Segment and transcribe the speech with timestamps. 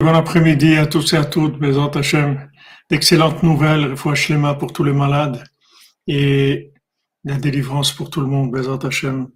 [0.00, 2.48] Bon après-midi à tous et à toutes, Bézant Hachem.
[2.88, 5.42] D'excellentes nouvelles, Refouach pour tous les malades
[6.06, 6.70] et
[7.24, 9.26] la délivrance pour tout le monde, Bézant Hachem.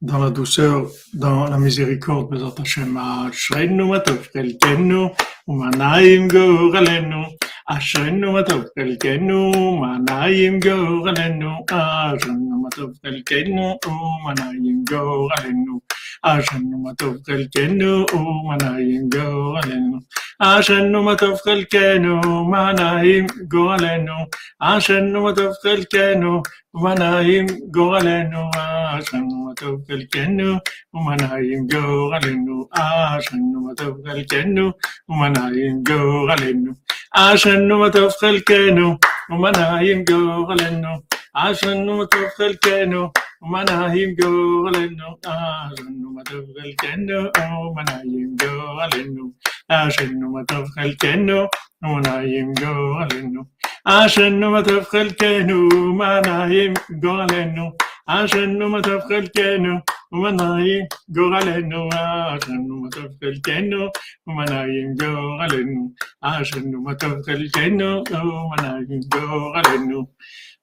[0.00, 2.96] Dans la douceur, dans la miséricorde, Bézant Hachem.
[2.96, 5.10] Ashreinu matov kelkenu,
[5.46, 7.26] umanaim goralenu.
[7.66, 11.50] Ashreinu matov kelkenu, umanaim goralenu.
[11.70, 15.82] Ashreinu matov kelkenu, umanaim goralenu.
[16.24, 18.06] عشان تبقى الكنو
[18.48, 20.00] وأنا ينقولنو
[20.40, 22.20] عشان ما تبقى الكنو
[22.52, 24.16] وأنا ينقولنو
[24.60, 26.42] عشان ما تبقى الكنو
[26.74, 28.50] وأنا ينقولنو
[28.94, 30.60] عشان ما تبقى الكنو
[30.94, 34.72] وأنا ينقولنو عشان ما تبقى الكنو
[35.08, 36.74] وأنا ينقولنو
[37.14, 38.98] عشان ما تبقى الكنو
[39.30, 41.02] وأنا ينقولنو
[41.38, 43.08] عشان ما تبخل كانوا
[43.42, 49.32] وما نايم قول النوم عشان ما تبخل كانوا وما نايم قول النوم
[49.70, 51.46] عشان ما تبخل كانوا
[51.84, 53.46] وما نايم قول النوم
[53.86, 57.72] عشان ما تبخل كانوا وما نايم قول النوم
[58.08, 59.80] عشان ما تبخل كانوا
[60.12, 61.90] وما نايم قول النوم
[62.22, 63.90] عشان ما تبخل كانوا
[64.26, 70.06] وما نايم قول النوم عشان ما تبخل كانوا وما نايم قول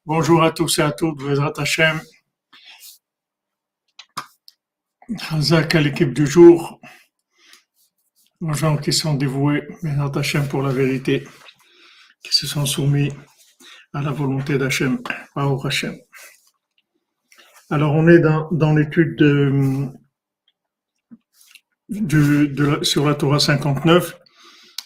[0.07, 1.99] Bonjour à tous et à toutes, Vezrat Hashem.
[5.31, 6.79] Hazak à l'équipe du jour,
[8.39, 11.27] aux gens qui sont dévoués, Bénat Hachem pour la vérité,
[12.21, 13.11] qui se sont soumis
[13.93, 15.01] à la volonté d'Hachem,
[15.35, 15.97] au Hachem.
[17.71, 19.89] Alors on est dans, l'étude de,
[21.89, 24.19] de, de sur la Torah 59.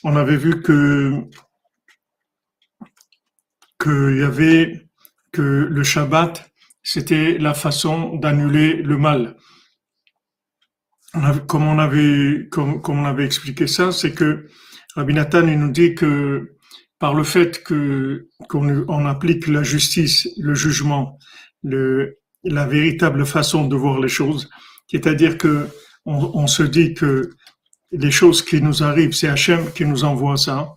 [0.05, 1.25] On avait vu que
[3.81, 4.88] qu'il y avait
[5.31, 6.51] que le Shabbat,
[6.83, 9.35] c'était la façon d'annuler le mal
[11.47, 14.47] comme on avait, comme, on avait expliqué ça, c'est que
[14.95, 16.55] Rabbi Nathan nous dit que
[16.99, 21.17] par le fait que qu'on on applique la justice, le jugement,
[21.63, 24.49] la véritable façon de voir les choses,
[24.87, 25.67] c'est-à-dire que
[26.05, 27.29] on, on, se dit que
[27.91, 30.75] les choses qui nous arrivent, c'est Hachem qui nous envoie ça.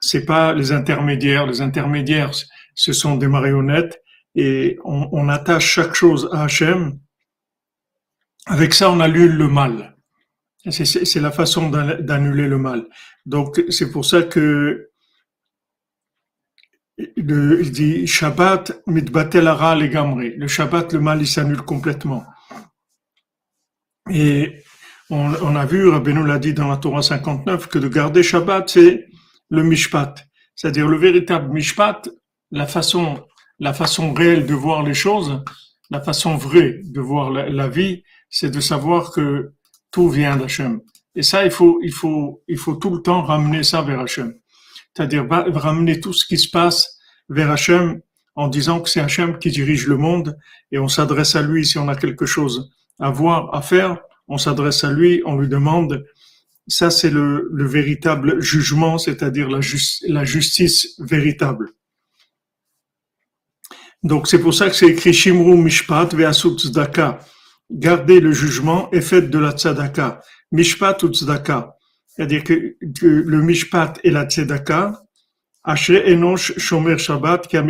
[0.00, 1.46] C'est pas les intermédiaires.
[1.46, 2.30] Les intermédiaires,
[2.74, 4.02] ce sont des marionnettes
[4.34, 6.98] et on, attache chaque chose à Hachem
[8.46, 9.96] avec ça, on annule le mal.
[10.70, 12.86] C'est la façon d'annuler le mal.
[13.26, 14.90] Donc, c'est pour ça que
[17.16, 18.82] le, il dit Shabbat.
[18.86, 22.24] Le Shabbat, le mal, il s'annule complètement.
[24.10, 24.62] Et
[25.10, 28.68] on, on a vu, Rabbeinu l'a dit dans la Torah 59, que de garder Shabbat,
[28.68, 29.06] c'est
[29.50, 30.14] le mishpat.
[30.54, 32.08] C'est-à-dire le véritable mishpat,
[32.50, 33.24] la façon,
[33.58, 35.42] la façon réelle de voir les choses,
[35.90, 39.52] la façon vraie de voir la vie, c'est de savoir que
[39.90, 40.80] tout vient d'Hachem.
[41.14, 44.34] Et ça, il faut, il faut, il faut tout le temps ramener ça vers Hachem.
[44.94, 48.00] C'est-à-dire ramener tout ce qui se passe vers Hachem
[48.34, 50.36] en disant que c'est Hachem qui dirige le monde
[50.72, 54.38] et on s'adresse à lui si on a quelque chose à voir, à faire, on
[54.38, 56.04] s'adresse à lui, on lui demande.
[56.66, 61.70] Ça, c'est le, le véritable jugement, c'est-à-dire la justice véritable.
[64.04, 67.18] Donc, c'est pour ça que c'est écrit Shimru Mishpat Ve'asut Tzedaka
[67.70, 70.20] garder le jugement et faites de la tzedaka.
[70.52, 71.76] Mishpat ou tzedaka.
[72.06, 75.02] C'est-à-dire que, le mishpat et la tzedaka,
[75.66, 77.64] enosh shabbat, qui a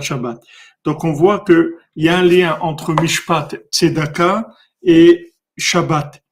[0.00, 0.40] shabbat.
[0.84, 4.48] Donc on voit que il y a un lien entre mishpat, tzedaka
[4.82, 6.22] et shabbat.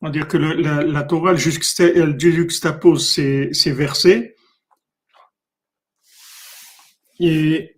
[0.00, 4.36] C'est-à-dire que la, la, Torah, elle juxtapose ces, ces versets
[7.18, 7.73] et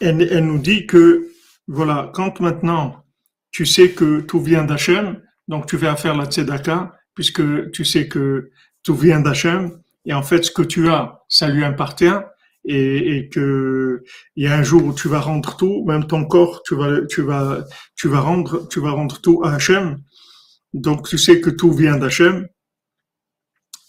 [0.00, 1.28] elle, elle nous dit que,
[1.66, 3.04] voilà, quand maintenant
[3.50, 8.08] tu sais que tout vient d'Hachem, donc tu vas faire la tzedaka, puisque tu sais
[8.08, 8.50] que
[8.82, 12.06] tout vient d'Hachem, et en fait, ce que tu as, ça lui appartient,
[12.64, 14.02] et, et que
[14.36, 17.04] il y a un jour où tu vas rendre tout, même ton corps, tu vas,
[17.06, 17.64] tu vas,
[17.96, 19.98] tu vas rendre, tu vas rendre tout à Hachem.
[20.72, 22.46] Donc, tu sais que tout vient d'Hachem.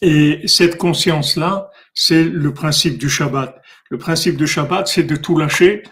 [0.02, 3.62] Et cette conscience-là, c'est le principe du Shabbat.
[3.90, 5.84] Le principe du Shabbat, c'est de tout lâcher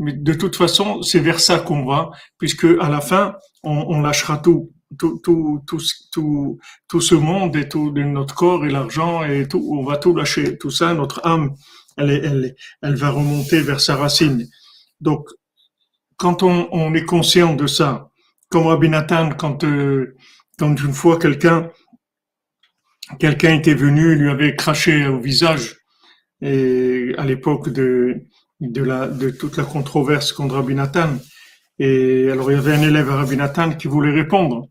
[0.00, 4.38] mais de toute façon, c'est vers ça qu'on va, puisque à la fin, on, lâchera
[4.38, 5.62] tout, tout, tout,
[6.10, 6.58] tout,
[6.88, 10.56] tout, ce monde et tout notre corps et l'argent et tout, on va tout lâcher.
[10.56, 11.54] Tout ça, notre âme,
[11.98, 14.48] elle, elle, elle va remonter vers sa racine.
[15.02, 15.28] Donc,
[16.16, 18.10] quand on, est conscient de ça,
[18.48, 20.16] comme Rabbi Nathan, quand, euh,
[20.58, 21.70] quand une fois quelqu'un,
[23.18, 25.76] quelqu'un était venu, lui avait craché au visage,
[26.40, 28.26] et à l'époque de,
[28.60, 31.10] de, la, de toute la controverse contre Rabbi Nathan.
[31.78, 34.68] Et alors, il y avait un élève à Rabbi Nathan qui voulait répondre.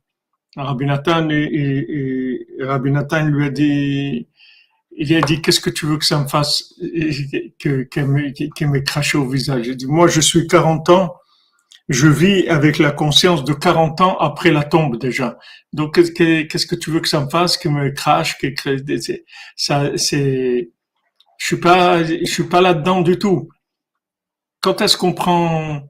[0.56, 4.28] Rabbi Nathan, et, Rabbi Nathan lui a dit,
[4.98, 6.74] il a dit, qu'est-ce que tu veux que ça me fasse,
[7.60, 9.66] qu'elle me, crache au visage?
[9.66, 11.16] J'ai dit, moi, je suis 40 ans,
[11.88, 15.38] je vis avec la conscience de 40 ans après la tombe déjà.
[15.74, 18.48] Donc, qu'est-ce que tu veux que ça me fasse, qu'elle me crache, que
[19.56, 20.70] ça, c'est,
[21.38, 23.50] je suis pas, je suis pas là-dedans du tout.
[24.62, 25.82] Quand est-ce qu'on prend,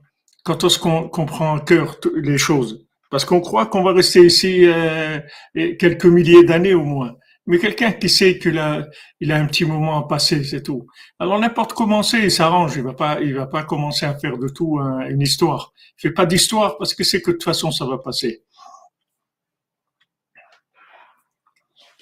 [0.43, 2.85] quand cœur les choses?
[3.09, 5.19] Parce qu'on croit qu'on va rester ici euh,
[5.53, 7.15] quelques milliers d'années au moins.
[7.47, 8.85] Mais quelqu'un qui sait qu'il a,
[9.19, 10.85] il a un petit moment à passer, c'est tout.
[11.17, 12.75] Alors n'importe comment c'est, il s'arrange.
[12.75, 15.73] Il va pas, il va pas commencer à faire de tout une histoire.
[15.97, 18.43] Il fait pas d'histoire parce que c'est que de toute façon ça va passer.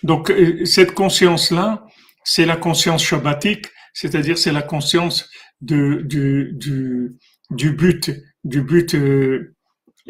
[0.04, 1.86] Donc euh, cette conscience-là,
[2.24, 5.30] c'est la conscience shabbatique, c'est-à-dire c'est la conscience
[5.62, 7.16] de, du, du,
[7.50, 8.12] du but,
[8.44, 9.56] du but euh,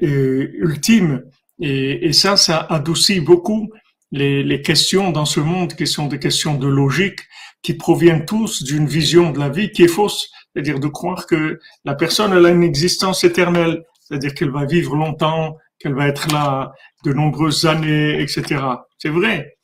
[0.03, 1.23] euh, ultime.
[1.59, 3.69] Et, et, ça, ça adoucit beaucoup
[4.11, 7.19] les, les, questions dans ce monde qui sont des questions de logique,
[7.63, 11.59] qui proviennent tous d'une vision de la vie qui est fausse, c'est-à-dire de croire que
[11.83, 16.31] la personne elle a une existence éternelle, c'est-à-dire qu'elle va vivre longtemps, qu'elle va être
[16.31, 16.71] là
[17.03, 18.63] de nombreuses années, etc.
[18.97, 19.57] C'est vrai,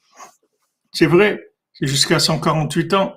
[0.92, 1.42] c'est vrai,
[1.74, 3.16] c'est jusqu'à 148 ans.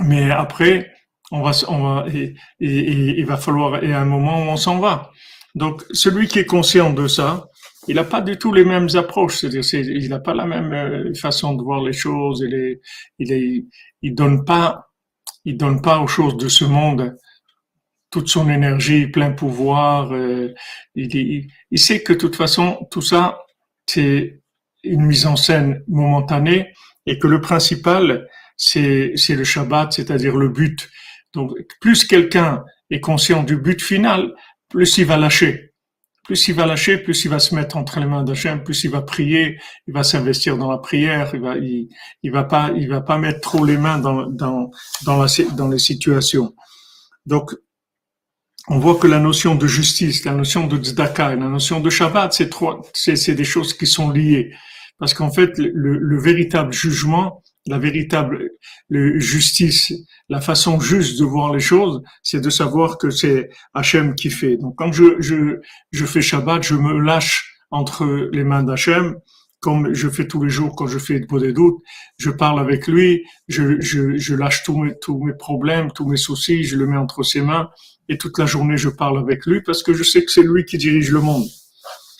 [0.00, 0.92] Mais après,
[1.32, 5.10] on va, on va, et, il va falloir, à un moment on s'en va.
[5.54, 7.46] Donc, celui qui est conscient de ça,
[7.88, 11.14] il n'a pas du tout les mêmes approches, c'est-à-dire il n'a pas la même euh,
[11.14, 12.80] façon de voir les choses, il est,
[13.18, 13.64] il est,
[14.02, 14.88] il donne pas,
[15.44, 17.16] il donne pas aux choses de ce monde
[18.10, 20.12] toute son énergie, plein pouvoir.
[20.12, 20.54] Euh,
[20.94, 23.40] il, il, sait que de toute façon, tout ça,
[23.86, 24.40] c'est
[24.84, 26.72] une mise en scène momentanée
[27.06, 28.26] et que le principal,
[28.56, 30.88] c'est le Shabbat, c'est-à-dire le but.
[31.36, 34.34] Donc, plus quelqu'un est conscient du but final,
[34.68, 35.74] plus il va lâcher.
[36.24, 38.90] Plus il va lâcher, plus il va se mettre entre les mains d'Hachem, plus il
[38.90, 41.88] va prier, il va s'investir dans la prière, il va, il,
[42.24, 44.70] il, va pas, il va pas mettre trop les mains dans, dans,
[45.04, 46.54] dans, la, dans les situations.
[47.26, 47.54] Donc,
[48.68, 51.90] on voit que la notion de justice, la notion de tzedaka et la notion de
[51.90, 54.52] Shabbat, c'est trois, c'est des choses qui sont liées.
[54.98, 58.50] Parce qu'en fait, le, le, véritable jugement, la véritable
[58.90, 59.92] justice,
[60.28, 64.56] la façon juste de voir les choses, c'est de savoir que c'est Hachem qui fait.
[64.56, 65.60] Donc quand je, je,
[65.90, 69.16] je fais Shabbat, je me lâche entre les mains d'Hachem,
[69.60, 71.78] comme je fais tous les jours quand je fais des doutes,
[72.18, 76.16] je parle avec lui, je, je, je lâche tous mes, tous mes problèmes, tous mes
[76.16, 77.68] soucis, je le mets entre ses mains,
[78.08, 80.64] et toute la journée je parle avec lui parce que je sais que c'est lui
[80.64, 81.46] qui dirige le monde.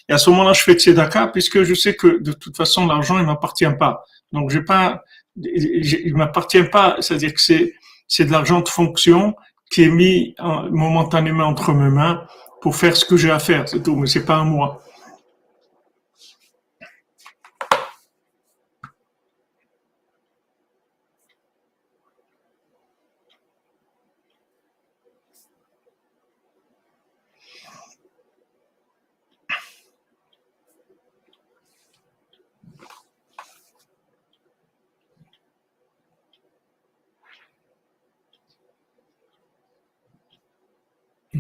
[0.08, 3.18] Et à ce moment-là, je fais tzedaka puisque je sais que de toute façon l'argent
[3.18, 4.04] il m'appartient pas.
[4.32, 5.02] Donc j'ai pas,
[5.36, 7.74] il m'appartient pas, c'est-à-dire que c'est
[8.08, 9.34] c'est de l'argent de fonction
[9.70, 10.34] qui est mis
[10.70, 12.22] momentanément entre mes mains
[12.60, 14.82] pour faire ce que j'ai à faire, c'est tout, mais c'est pas à moi.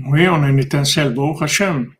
[0.08, 1.92] Oui, on a une étincelle, beau Hachem.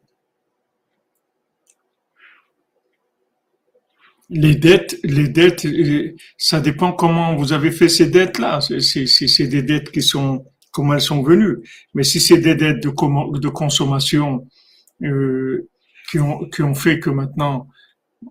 [4.30, 5.66] Les dettes, les dettes,
[6.38, 8.60] ça dépend comment vous avez fait ces dettes-là.
[8.60, 11.58] Si c'est des dettes qui sont, comment elles sont venues.
[11.94, 14.46] Mais si c'est des dettes de, consommation
[15.02, 15.68] euh,
[16.10, 17.68] qui, ont, fait que maintenant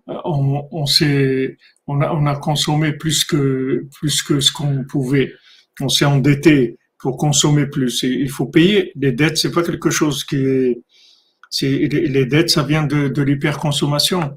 [0.06, 5.32] a, on a consommé plus que, plus que ce qu'on pouvait,
[5.80, 8.02] on s'est endetté pour consommer plus.
[8.02, 8.92] il faut payer.
[8.96, 10.82] Les dettes, c'est pas quelque chose qui est,
[11.62, 14.34] les dettes, ça vient de, de l'hyperconsommation.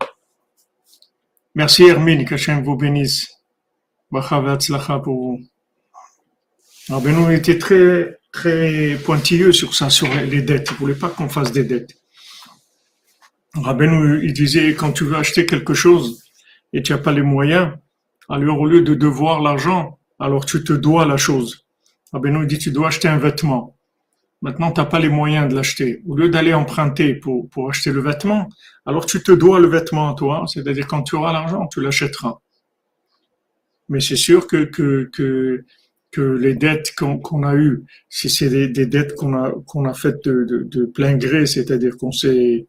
[1.56, 3.28] Merci Hermine, que vous bénisse.
[5.00, 5.40] pour vous.
[6.90, 10.70] Alors, était très, très pointilleux sur ça, sur les dettes.
[10.72, 11.92] Il voulait pas qu'on fasse des dettes.
[13.56, 16.24] Rabbeinu, il disait, quand tu veux acheter quelque chose
[16.72, 17.74] et tu n'as pas les moyens,
[18.30, 21.66] alors au lieu de devoir l'argent, alors tu te dois la chose.
[22.12, 23.76] Rabbeinu dit tu dois acheter un vêtement.
[24.42, 26.02] Maintenant, tu n'as pas les moyens de l'acheter.
[26.08, 28.48] Au lieu d'aller emprunter pour, pour acheter le vêtement,
[28.86, 32.40] alors tu te dois le vêtement à toi, c'est-à-dire quand tu auras l'argent, tu l'achèteras.
[33.90, 35.66] Mais c'est sûr que, que, que,
[36.12, 40.64] que les dettes qu'on a eues, si c'est des, dettes qu'on a, a faites de,
[40.64, 42.68] de, plein gré, c'est-à-dire qu'on s'est,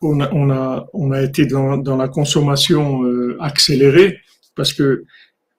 [0.00, 4.18] on a, on a été dans, dans la consommation euh, accélérée,
[4.54, 5.04] parce que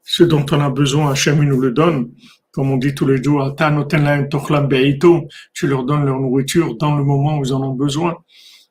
[0.03, 2.11] ce dont on a besoin, Hachem nous le donne,
[2.51, 3.55] comme on dit tous les jours,
[5.53, 8.17] tu leur donnes leur nourriture dans le moment où ils en ont besoin.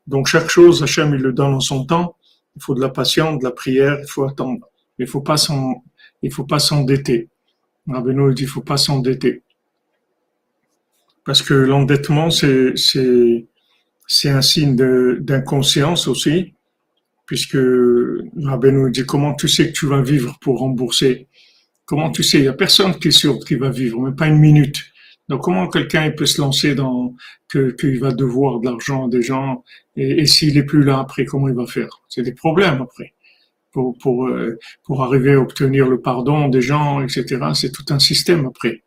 [0.07, 2.17] Donc chaque chose, Hachem, il le donne en son temps.
[2.57, 4.67] Il faut de la patience, de la prière, il faut attendre.
[4.99, 5.83] Il faut pas s'en,
[6.23, 7.29] il faut pas s'endetter.
[7.89, 9.43] Rabbeinu dit, il faut pas s'endetter.
[11.25, 13.47] Parce que l'endettement, c'est, c'est,
[14.07, 14.77] c'est un signe
[15.21, 16.55] d'inconscience aussi,
[17.25, 17.59] puisque
[18.37, 21.29] Rabbeinu dit, comment tu sais que tu vas vivre pour rembourser?
[21.91, 22.39] Comment tu sais?
[22.39, 24.77] Il y a personne qui est sûr qu'il va vivre, même pas une minute.
[25.29, 27.17] Donc comment quelqu'un peut se lancer dans
[27.51, 29.65] qu'il va devoir de l'argent à des gens
[29.97, 32.01] et, s'il est plus là après comment il va faire?
[32.09, 33.13] C'est des problèmes après
[33.73, 37.25] pour pour euh, pour arriver à obtenir le pardon des gens etc.
[37.55, 38.85] C'est tout un système après.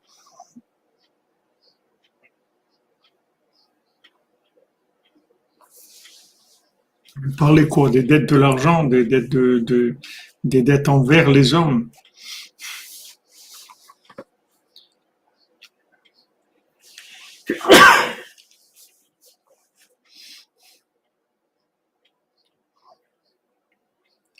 [7.37, 7.89] Parler quoi?
[7.89, 9.97] Des dettes de l'argent, des dettes de, de
[10.45, 11.89] des dettes envers les hommes?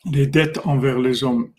[0.06, 1.54] Les dettes envers les hommes.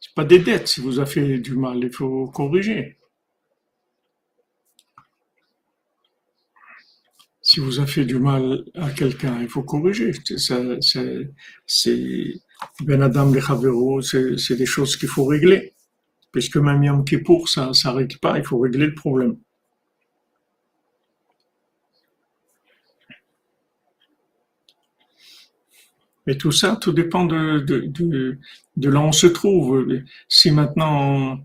[0.00, 0.68] C'est pas des dettes.
[0.68, 2.98] Si vous avez fait du mal, il faut corriger.
[7.42, 10.12] Si vous avez fait du mal à quelqu'un, il faut corriger.
[10.36, 11.30] C'est
[12.80, 13.32] Ben Adam
[14.02, 15.74] c'est des choses qu'il faut régler
[16.32, 19.36] puisque même Yom Kippour, ça ne règle pas, il faut régler le problème.
[26.28, 27.64] Mais tout ça, tout dépend de,
[28.76, 29.86] là où on se trouve.
[30.28, 31.38] Si maintenant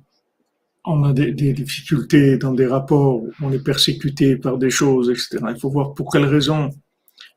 [0.84, 5.58] on, a des, difficultés dans des rapports, on est persécuté par des choses, etc., il
[5.58, 6.70] faut voir pour quelles raisons.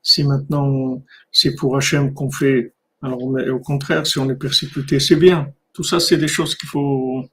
[0.03, 1.01] Si maintenant
[1.31, 5.47] c'est pour Hachem qu'on fait, alors au contraire, si on est persécuté, c'est bien.
[5.71, 7.23] Tout ça, c'est des choses qu'il faut,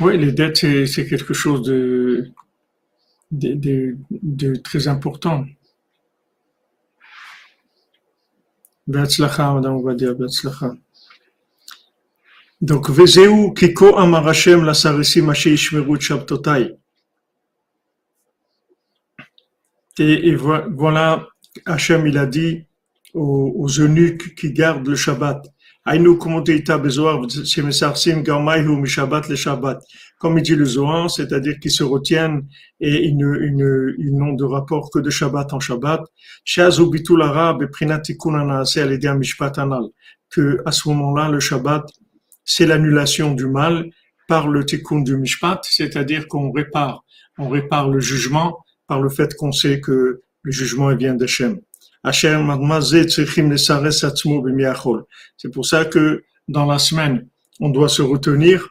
[0.00, 2.32] Oui, les dettes, c'est quelque chose de,
[4.64, 5.44] très important.
[8.88, 10.14] On va dire
[12.62, 16.76] Donc, Vezeu, Kiko Amar Hashem, la Sarisi, Maché, Ishmerut, Shabtotai.
[19.98, 21.28] Et, voilà,
[21.66, 22.64] Hachem, il a dit
[23.12, 25.46] aux, aux eunuques qui gardent le Shabbat
[30.20, 32.46] comme il dit le Zohar, c'est-à-dire qu'ils se retiennent
[32.78, 36.02] et ils, n'ont de rapport que de Shabbat en Shabbat.
[40.30, 41.84] Que à ce moment-là, le Shabbat,
[42.44, 43.90] c'est l'annulation du mal
[44.28, 47.02] par le tikkun du mishpat, c'est-à-dire qu'on répare,
[47.38, 51.60] on répare le jugement par le fait qu'on sait que le jugement vient d'Hachem.
[52.02, 52.34] C'est
[55.52, 57.26] pour ça que dans la semaine,
[57.60, 58.68] on doit se retenir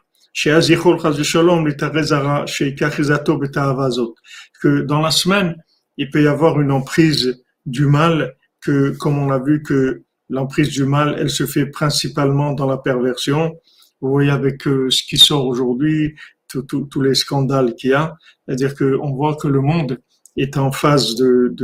[4.62, 5.56] que dans la semaine,
[5.96, 10.70] il peut y avoir une emprise du mal que, comme on a vu que l'emprise
[10.70, 13.56] du mal, elle se fait principalement dans la perversion.
[14.00, 16.14] Vous voyez avec euh, ce qui sort aujourd'hui,
[16.48, 19.98] tous les scandales qu'il y a, c'est-à-dire qu'on voit que le monde
[20.36, 21.54] est en phase de,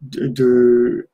[0.00, 1.08] de,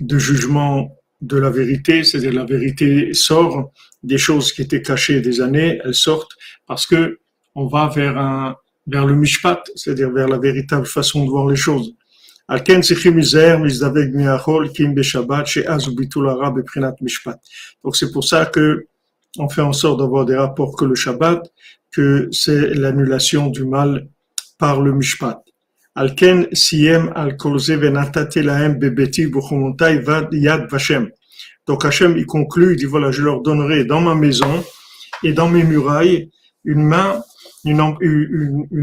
[0.00, 3.72] de, jugement de la vérité, c'est-à-dire la vérité sort
[4.02, 6.32] des choses qui étaient cachées des années, elles sortent
[6.66, 7.18] parce que
[7.54, 8.56] on va vers un
[8.86, 11.94] vers le mishpat, c'est-à-dire vers la véritable façon de voir les choses.
[17.84, 18.86] Donc c'est pour ça que
[19.38, 21.48] on fait en sorte d'avoir des rapports que le Shabbat,
[21.92, 24.08] que c'est l'annulation du mal
[24.58, 25.40] par le mishpat.
[28.78, 29.30] Bebeti
[30.32, 31.10] yad vashem.
[31.66, 34.64] Donc Hachem, il conclut, il dit voilà, je leur donnerai dans ma maison
[35.22, 36.30] et dans mes murailles
[36.64, 37.22] une main,
[37.64, 37.80] une,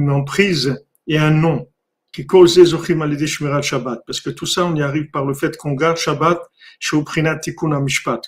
[0.09, 1.67] emprise et un nom.
[2.11, 2.59] Qui cause
[3.61, 3.99] Shabbat.
[4.07, 6.39] Parce que tout ça, on y arrive par le fait qu'on garde Shabbat.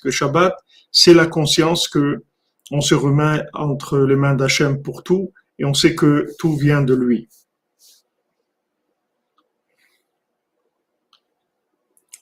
[0.03, 0.55] Que Shabbat,
[0.91, 2.23] c'est la conscience que
[2.71, 6.81] on se remet entre les mains d'Hachem pour tout et on sait que tout vient
[6.81, 7.27] de lui.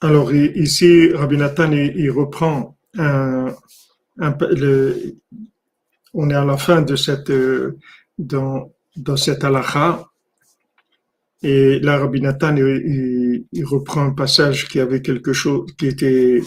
[0.01, 3.55] Alors ici, Rabbi Nathan, il, reprend un,
[4.17, 5.15] le,
[6.13, 7.31] on est à la fin de cette
[8.17, 10.05] dans, dans cette halakha
[11.41, 16.41] et là Rabbi Nathan il, il, reprend un passage qui avait quelque chose qui était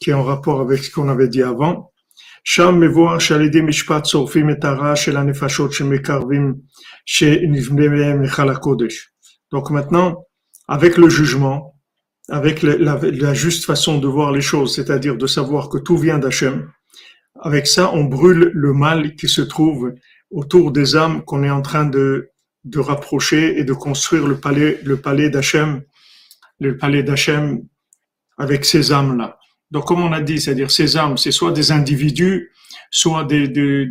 [0.00, 1.90] qui est en rapport avec ce qu'on avait dit avant.
[2.44, 6.54] שם מבואר שעל ידי משפט שורפים את הרע של הנפשות שמקרבים
[7.06, 9.10] שנבנה מהם היכל הקודש.
[9.54, 10.14] Donc maintenant,
[10.68, 11.73] avec le jugement,
[12.29, 16.17] avec la, la, juste façon de voir les choses, c'est-à-dire de savoir que tout vient
[16.17, 16.71] d'Hachem,
[17.41, 19.93] avec ça, on brûle le mal qui se trouve
[20.31, 22.31] autour des âmes qu'on est en train de,
[22.63, 25.83] de rapprocher et de construire le palais, le palais d'Hachem,
[26.59, 27.61] le palais d'Hachem
[28.37, 29.37] avec ces âmes-là.
[29.71, 32.51] Donc, comme on a dit, c'est-à-dire ces âmes, c'est soit des individus,
[32.91, 33.85] soit des, des,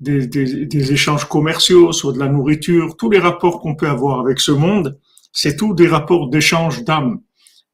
[0.00, 4.40] des, des, échanges commerciaux, soit de la nourriture, tous les rapports qu'on peut avoir avec
[4.40, 4.98] ce monde,
[5.32, 7.20] c'est tout des rapports d'échange d'âmes.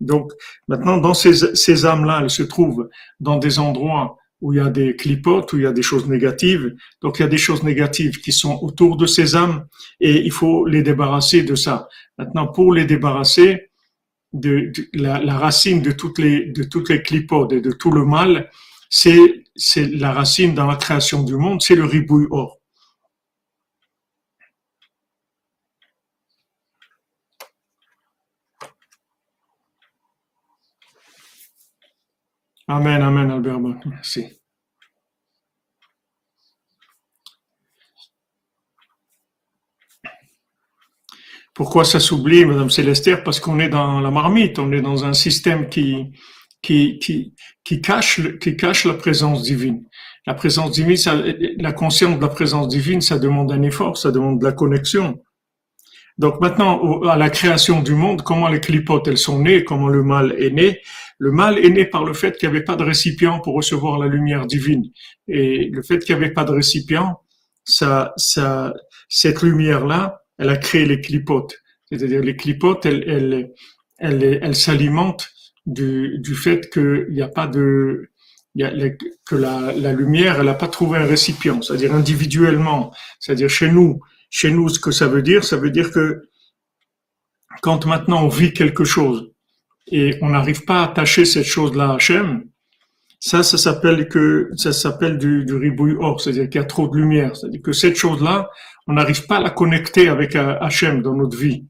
[0.01, 0.33] Donc,
[0.69, 2.89] maintenant, dans ces, ces âmes-là, elles se trouvent
[3.21, 6.07] dans des endroits où il y a des clipotes, où il y a des choses
[6.07, 6.75] négatives.
[7.03, 9.67] Donc il y a des choses négatives qui sont autour de ces âmes
[10.01, 11.89] et il faut les débarrasser de ça.
[12.19, 13.71] Maintenant, pour les débarrasser,
[14.33, 18.05] de, la, la, racine de toutes les de toutes les clipotes et de tout le
[18.05, 18.49] mal,
[18.89, 22.60] c'est c'est la racine dans la création du monde, c'est le ribouille or.
[32.71, 34.29] Amen, amen, Albert Merci.
[41.53, 45.15] Pourquoi ça s'oublie, Madame Célestère Parce qu'on est dans la marmite, on est dans un
[45.15, 46.13] système qui,
[47.83, 49.85] cache, qui cache la présence divine.
[50.25, 50.97] La présence divine,
[51.59, 55.21] la conscience de la présence divine, ça demande un effort, ça demande de la connexion.
[56.19, 60.05] Donc maintenant, à la création du monde, comment les clipotes, elles sont nées, comment le
[60.05, 60.81] mal est né,
[61.21, 63.99] le mal est né par le fait qu'il n'y avait pas de récipient pour recevoir
[63.99, 64.85] la lumière divine.
[65.29, 67.21] Et le fait qu'il n'y avait pas de récipient,
[67.63, 68.73] ça, ça,
[69.11, 71.59] cette lumière-là, elle a créé les clipotes.
[71.93, 73.53] C'est-à-dire les clipotes, elles,
[73.99, 75.29] elles, elles, s'alimentent
[75.67, 78.09] du, du fait qu'il n'y a pas de,
[78.55, 78.73] y a,
[79.27, 81.61] que la, la lumière, elle n'a pas trouvé un récipient.
[81.61, 82.95] C'est-à-dire individuellement.
[83.19, 84.01] C'est-à-dire chez nous,
[84.31, 86.23] chez nous, ce que ça veut dire, ça veut dire que
[87.61, 89.31] quand maintenant on vit quelque chose,
[89.87, 92.45] et on n'arrive pas à attacher cette chose-là à Hachem,
[93.19, 96.89] ça, ça s'appelle que ça s'appelle du, du ribouille or, c'est-à-dire qu'il y a trop
[96.89, 98.49] de lumière, c'est-à-dire que cette chose-là,
[98.87, 101.67] on n'arrive pas à la connecter avec Hachem dans notre vie.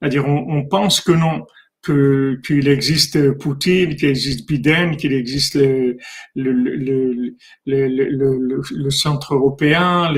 [0.00, 1.46] C'est-à-dire on, on pense que non,
[1.82, 5.96] que qu'il existe Poutine, qu'il existe Biden, qu'il existe le,
[6.34, 7.34] le, le,
[7.66, 10.12] le, le, centre européen,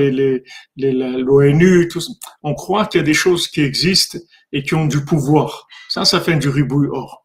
[0.75, 2.11] l'ONU, tout ça.
[2.41, 4.17] On croit qu'il y a des choses qui existent
[4.51, 5.67] et qui ont du pouvoir.
[5.89, 7.22] Ça, ça fait du ribouille or.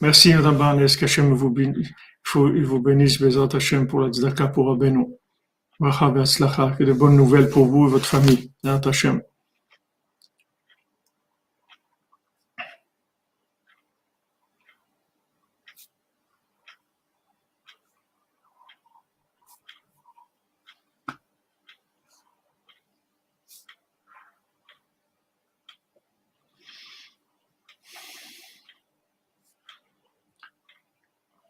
[0.00, 1.88] Merci, Barnes, qu'Hachem vous bénisse,
[2.34, 5.06] vous bénisse, Bézat Hachem, pour la tzedaka pour Rabbeinu.
[5.80, 8.52] que de bonnes nouvelles pour vous et votre famille.
[8.64, 9.22] Hachem.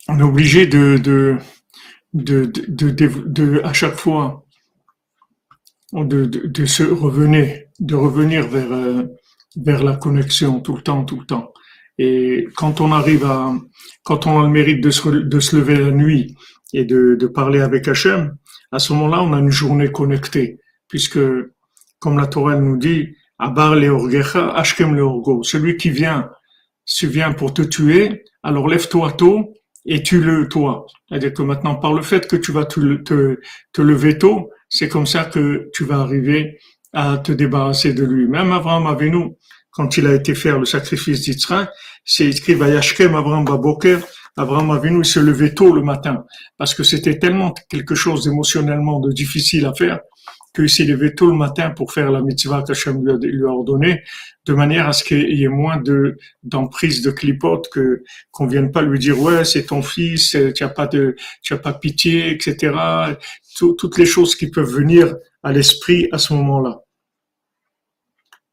[0.09, 1.37] On est obligé de, de,
[2.15, 4.45] de, de, à chaque fois,
[5.93, 9.05] de, se revenir, de revenir vers, euh,
[9.57, 11.53] vers la connexion tout le temps, tout le temps.
[11.99, 13.55] Et quand on arrive à,
[14.03, 16.37] quand on a le mérite de se, de se lever la nuit
[16.73, 18.37] et de, de parler avec Hachem,
[18.71, 21.19] à ce moment-là, on a une journée connectée, puisque,
[21.99, 25.05] comme la Torah nous dit, Abar le Ashkem le
[25.45, 26.29] celui qui vient,
[26.85, 29.55] se vient pour te tuer, alors lève-toi tôt
[29.89, 30.87] et tu le toi.
[31.09, 33.41] C'est-à-dire que maintenant, par le fait que tu vas te, te,
[33.73, 36.59] te lever tôt, c'est comme ça que tu vas arriver
[36.93, 38.29] à te débarrasser de lui.
[38.29, 39.31] Même Abraham Avinu,
[39.71, 41.69] quand il a été faire le sacrifice d'Israël,
[42.05, 43.99] c'est écrit Vayashkem Abraham Baboker,
[44.37, 46.25] Abraham Avinu se levait tôt le matin,
[46.59, 50.01] parce que c'était tellement quelque chose émotionnellement de difficile à faire
[50.59, 54.03] qu'il s'est levé tôt le matin pour faire la mitzvah qu'Hachem lui, a ordonnée,
[54.47, 58.73] de manière à ce qu'il y ait moins de d'emprise de clipote, que qu'on vienne
[58.73, 62.31] pas lui dire ouais c'est ton fils, tu as pas de tu as pas pitié,
[62.31, 62.75] etc.
[63.57, 66.81] toutes les choses qui peuvent venir à l'esprit à ce moment-là.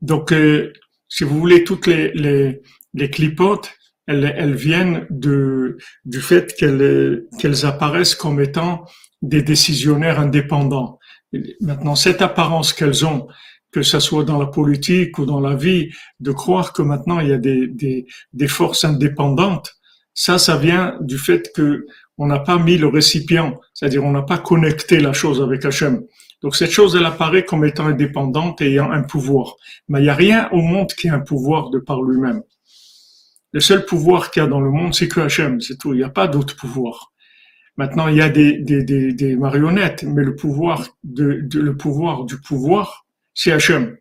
[0.02, 0.74] Donc euh,
[1.08, 2.62] si vous voulez toutes les les,
[2.94, 3.74] les clipotes,
[4.08, 8.86] elles, elles viennent de du fait qu'elles qu'elles apparaissent comme étant
[9.22, 11.00] des décisionnaires indépendants.
[11.62, 13.28] Maintenant, cette apparence qu'elles ont,
[13.72, 17.30] que ce soit dans la politique ou dans la vie, de croire que maintenant il
[17.30, 19.76] y a des, des, des forces indépendantes,
[20.14, 21.86] ça, ça vient du fait que
[22.18, 26.04] on n'a pas mis le récipient, c'est-à-dire on n'a pas connecté la chose avec Hachem.
[26.42, 29.56] Donc cette chose, elle apparaît comme étant indépendante et ayant un pouvoir.
[29.90, 32.44] Mais il n'y a rien au monde qui a un pouvoir de par lui-même.
[33.52, 35.94] Le seul pouvoir qu'il y a dans le monde, c'est que Hachem, c'est tout.
[35.94, 37.12] Il n'y a pas d'autre pouvoir.
[37.78, 41.76] Maintenant, il y a des, des, des, des marionnettes, mais le pouvoir, de, de, le
[41.76, 43.98] pouvoir du pouvoir, c'est Hachem.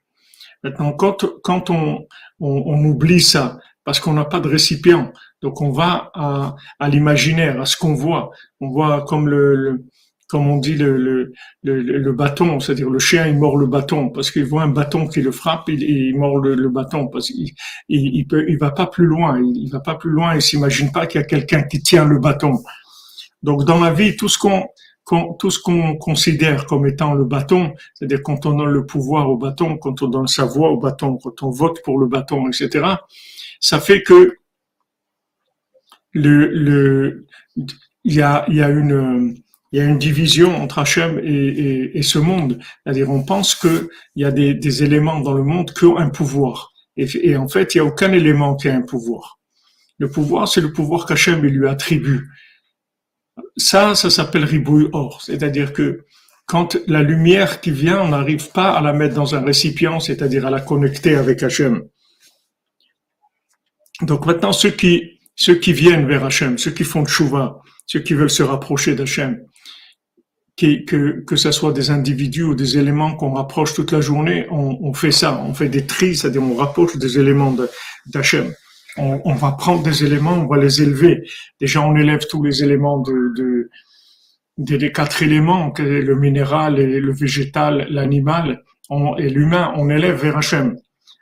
[0.62, 2.06] Maintenant, quand, quand on,
[2.40, 6.88] on, on oublie ça, parce qu'on n'a pas de récipient, donc on va à, à
[6.88, 8.30] l'imaginaire, à ce qu'on voit.
[8.60, 9.84] On voit comme le,
[10.28, 11.32] comme on dit, le, le,
[11.62, 15.20] le, bâton, c'est-à-dire le chien, il mord le bâton parce qu'il voit un bâton qui
[15.20, 17.52] le frappe, il, il mord le, bâton parce qu'il
[17.88, 20.90] il, il, peut, il va pas plus loin, il, va pas plus loin, il s'imagine
[20.92, 22.58] pas qu'il y a quelqu'un qui tient le bâton.
[23.44, 24.66] Donc dans la vie, tout ce qu'on
[25.38, 29.36] tout ce qu'on considère comme étant le bâton, c'est-à-dire quand on donne le pouvoir au
[29.36, 32.86] bâton, quand on donne sa voix au bâton, quand on vote pour le bâton, etc.,
[33.60, 34.38] ça fait que
[36.12, 37.26] le, le,
[38.04, 39.36] il y a, il y a une,
[39.72, 42.60] il y a une division entre Hachem et, ce monde.
[42.82, 46.08] C'est-à-dire, on pense qu'il y a des, des, éléments dans le monde qui ont un
[46.08, 46.72] pouvoir.
[46.96, 49.40] Et, et, en fait, il n'y a aucun élément qui a un pouvoir.
[49.98, 52.30] Le pouvoir, c'est le pouvoir qu'Hachem lui attribue.
[53.56, 55.22] Ça, ça s'appelle ribouille or.
[55.22, 56.04] C'est-à-dire que
[56.46, 60.46] quand la lumière qui vient, on n'arrive pas à la mettre dans un récipient, c'est-à-dire
[60.46, 61.84] à la connecter avec Hachem.
[64.02, 68.14] Donc maintenant, ceux qui, ceux qui viennent vers Hachem, ceux qui font chouva, ceux qui
[68.14, 69.40] veulent se rapprocher d'Hachem,
[70.56, 74.78] que, que, ce soit des individus ou des éléments qu'on rapproche toute la journée, on,
[74.82, 77.56] on fait ça, on fait des tris, c'est-à-dire on rapproche des éléments
[78.06, 78.54] d'Hachem.
[78.96, 81.28] On, on, va prendre des éléments, on va les élever.
[81.60, 83.70] Déjà, on élève tous les éléments de, de
[84.56, 88.62] des, quatre éléments, le minéral, et le végétal, l'animal
[89.18, 90.76] et l'humain, on élève vers Hachem.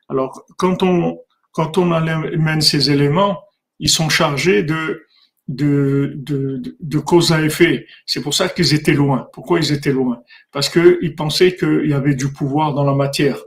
[0.09, 1.19] Alors, quand on,
[1.53, 3.41] quand on amène ces éléments,
[3.79, 5.05] ils sont chargés de,
[5.49, 7.87] de, de, de cause à effet.
[8.07, 9.29] C'est pour ça qu'ils étaient loin.
[9.33, 10.23] Pourquoi ils étaient loin?
[10.53, 13.39] Parce qu'ils pensaient qu'il y avait du pouvoir dans la matière.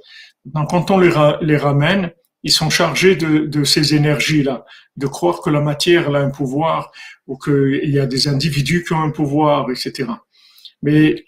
[0.45, 1.11] Donc, quand on les,
[1.41, 2.11] les ramène,
[2.45, 6.91] ils sont chargés de, de ces énergies-là, de croire que la matière a un pouvoir
[7.25, 10.09] ou qu'il y a des individus qui ont un pouvoir, etc.
[10.83, 11.25] Mais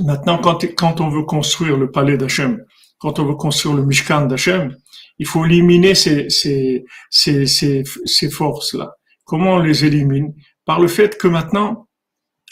[0.00, 2.64] maintenant, quand, quand on veut construire le palais d'Hachem,
[2.98, 4.76] quand on veut construire le Mishkan d'Hachem,
[5.20, 8.96] il faut éliminer ces, ces, ces, ces, ces forces-là.
[9.24, 10.34] Comment on les élimine?
[10.64, 11.86] Par le fait que maintenant,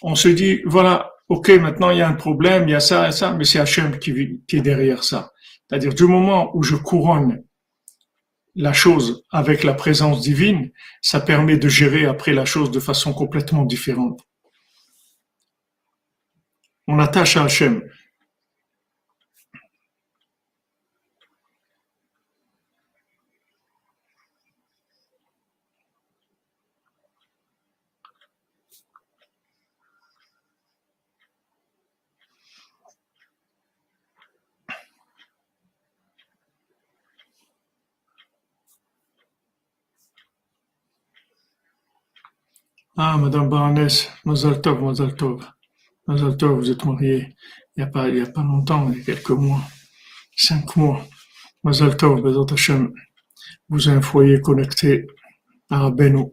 [0.03, 3.09] on se dit, voilà, ok, maintenant il y a un problème, il y a ça
[3.09, 4.13] et ça, mais c'est Hachem qui
[4.53, 5.33] est derrière ça.
[5.69, 7.43] C'est-à-dire du moment où je couronne
[8.57, 13.13] la chose avec la présence divine, ça permet de gérer après la chose de façon
[13.13, 14.21] complètement différente.
[16.89, 17.83] On attache à Hachem.
[42.99, 45.45] Ah, Madame Baroness, Mazal Tov, Mazal Tov.
[46.39, 47.37] Tov, vous êtes mariée
[47.77, 49.61] il n'y a, pas, a pas longtemps, il y a quelques mois,
[50.35, 51.05] cinq mois.
[51.63, 52.91] Mazal Tov, Hashem,
[53.69, 55.07] vous avez un foyer connecté
[55.69, 56.33] à Beno.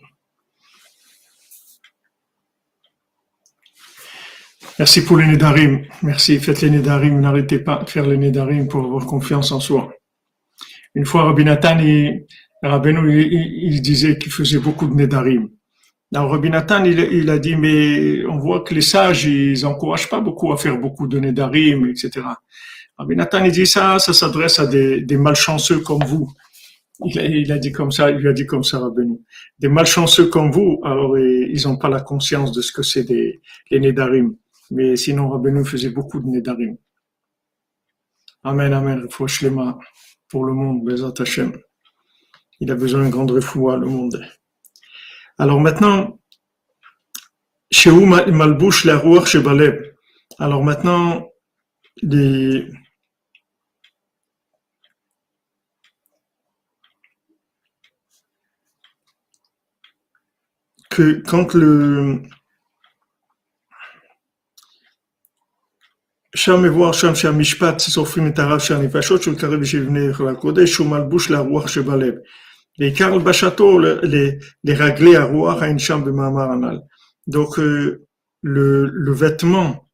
[4.80, 5.86] Merci pour les Nédarim.
[6.02, 7.20] Merci, faites les Nédarim.
[7.20, 9.94] N'arrêtez pas de faire les Nédarim pour avoir confiance en soi.
[10.96, 12.26] Une fois, Rabbi Nathan, il,
[12.64, 15.50] il, il disait qu'il faisait beaucoup de Nédarim.
[16.16, 20.22] Alors, Rabbi Nathan, il, a dit, mais on voit que les sages, ils encouragent pas
[20.22, 22.22] beaucoup à faire beaucoup de Nédarim, etc.
[22.98, 26.32] Rabbi Nathan, il dit ça, ça s'adresse à des, malchanceux comme vous.
[27.06, 29.02] Il a, dit comme ça, il lui a dit comme ça, Rabbi
[29.58, 33.42] Des malchanceux comme vous, alors ils n'ont pas la conscience de ce que c'est des,
[33.72, 34.36] les Nédarim.
[34.70, 36.78] Mais sinon, Rabbi faisait beaucoup de Nédarim.
[38.44, 39.08] Amen, amen,
[39.52, 39.80] mains
[40.30, 41.54] pour le monde, Bezat Hashem.
[42.60, 44.24] Il a besoin d'une grande refoua, le monde.
[45.39, 46.19] Alors maintenant,
[47.71, 49.77] chez où Malbouche la roi chez Baleb.
[50.39, 51.29] Alors maintenant,
[52.03, 52.67] les,
[60.91, 62.23] que quand le
[66.37, 71.31] שם מבואר שם שהמשפט שורפים את הרב של הנפשות שהוא קרב שיבנה לקודש הוא מלבוש
[71.31, 72.15] לרוח שבלב.
[77.28, 78.06] Donc euh,
[78.42, 79.90] le, le vêtement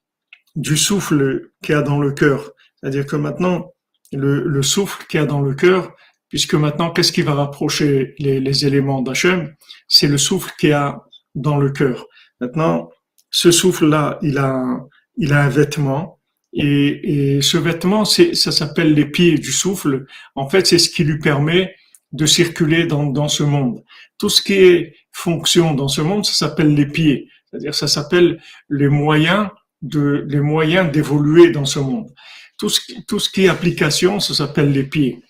[0.56, 3.74] du souffle qu'il y a dans le cœur, c'est-à-dire que maintenant
[4.12, 5.96] le, le souffle qu'il y a dans le cœur,
[6.30, 9.54] puisque maintenant qu'est-ce qui va rapprocher les, les éléments d'Hachem?
[9.88, 11.04] C'est le souffle qu'il y a
[11.36, 12.08] dans le cœur.
[12.42, 12.90] Maintenant,
[13.30, 14.80] ce souffle-là, il a,
[15.18, 16.20] il a un vêtement,
[16.54, 20.06] et, et ce vêtement, ça s'appelle les pieds du souffle.
[20.36, 21.76] En fait, c'est ce qui lui permet
[22.12, 23.84] de circuler dans, dans ce monde.
[24.18, 27.30] Tout ce qui est fonction dans ce monde, ça s'appelle les pieds.
[27.46, 29.50] C'est-à-dire, ça s'appelle les moyens
[29.82, 32.10] de, les moyens d'évoluer dans ce monde.
[32.58, 35.24] Tout ce, tout ce qui est application, ça s'appelle les pieds.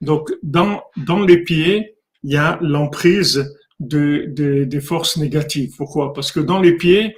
[0.00, 4.26] Donc, dans, dans les pieds, il y a l'emprise de,
[4.64, 5.74] des forces négatives.
[5.76, 6.12] Pourquoi?
[6.12, 7.16] Parce que dans les pieds,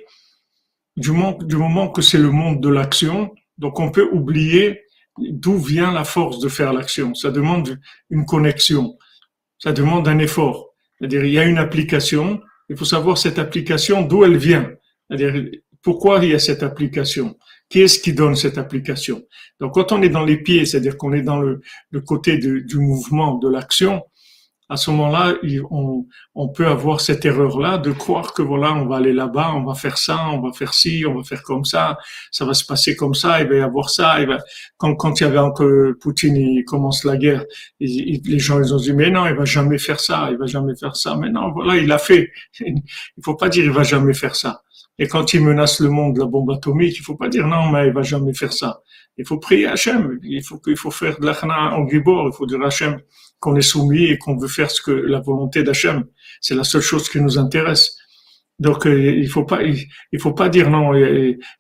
[0.97, 4.83] du moment, du moment que c'est le monde de l'action, donc on peut oublier
[5.19, 7.15] d'où vient la force de faire l'action.
[7.15, 7.79] Ça demande
[8.11, 8.97] une connexion,
[9.59, 10.75] ça demande un effort.
[10.99, 14.71] C'est-à-dire, il y a une application, il faut savoir cette application, d'où elle vient.
[15.09, 15.51] C'est-à-dire,
[15.83, 17.37] pourquoi il y a cette application?
[17.69, 19.23] Qui est-ce qui donne cette application?
[19.61, 22.79] Donc, quand on est dans les pieds, c'est-à-dire qu'on est dans le, le côté du
[22.79, 24.03] mouvement, de l'action,
[24.69, 25.35] à ce moment-là,
[25.71, 29.65] on, on, peut avoir cette erreur-là de croire que voilà, on va aller là-bas, on
[29.65, 31.99] va faire ça, on va faire ci, on va faire comme ça,
[32.33, 34.21] ça va se passer comme ça, il va y avoir ça.
[34.21, 34.39] Il va...
[34.77, 37.45] Quand, quand il y avait encore Poutine, il commence la guerre,
[37.79, 40.75] les gens ils ont dit mais non, il va jamais faire ça, il va jamais
[40.75, 41.17] faire ça.
[41.17, 42.31] Mais non, voilà, il a fait.
[42.61, 44.63] Il faut pas dire il va jamais faire ça.
[44.99, 47.71] Et quand il menace le monde de la bombe atomique, il faut pas dire non,
[47.71, 48.81] mais il va jamais faire ça.
[49.19, 50.19] Il faut prier Hachem.
[50.23, 52.29] Il faut qu'il faut faire de l'achna en gibor.
[52.29, 53.01] Il faut dire Hachem
[53.47, 56.05] qu'on est soumis et qu'on veut faire ce que la volonté d'Hachem.
[56.41, 57.97] C'est la seule chose qui nous intéresse.
[58.59, 60.91] Donc euh, il faut pas il, faut pas dire non.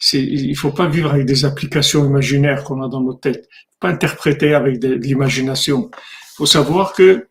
[0.00, 3.46] C'est il faut pas vivre avec des applications imaginaires qu'on a dans nos têtes.
[3.78, 5.90] Pas interpréter avec de, l'imagination.
[5.92, 7.28] Il faut savoir que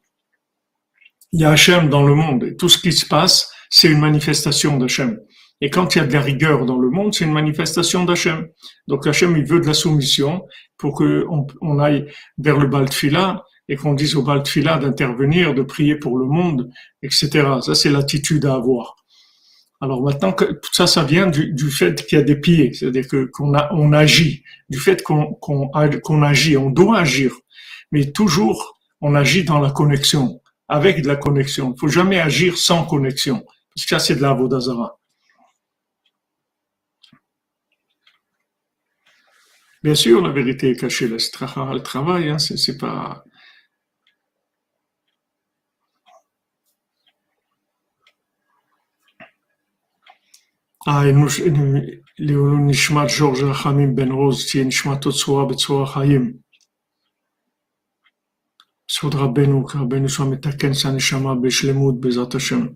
[1.34, 2.46] il y a Hachem dans le monde.
[2.46, 5.20] Et tout ce qui se passe, c'est une manifestation d'Hachem.
[5.60, 8.48] Et quand il y a de la rigueur dans le monde, c'est une manifestation d'Hachem.
[8.88, 10.46] Donc Hachem, il veut de la soumission
[10.78, 12.06] pour qu'on on aille
[12.38, 16.70] vers le Baltfila et qu'on dise au Baltfila d'intervenir, de prier pour le monde,
[17.02, 17.30] etc.
[17.62, 18.96] Ça, c'est l'attitude à avoir.
[19.82, 23.26] Alors maintenant, tout ça, ça vient du, fait qu'il y a des pieds, c'est-à-dire que
[23.26, 27.34] qu'on on agit, du fait qu'on qu'on agit, on doit agir,
[27.92, 31.74] mais toujours on agit dans la connexion, avec de la connexion.
[31.76, 34.98] Il faut jamais agir sans connexion, parce que ça c'est de la vodazara.
[39.84, 43.24] Bien sûr, la vérité est cachée, le travail, hein, c'est pas.
[43.24, 43.24] Ah,
[50.87, 56.33] לעילוי נשמת ג'ורג' רחמים בן רוז, תהיה נשמתו צרורה בצרור החיים.
[58.91, 62.67] בזכות רבנו, כי רבנו שם מתקן sa neshama בשלמות בעזרת השם.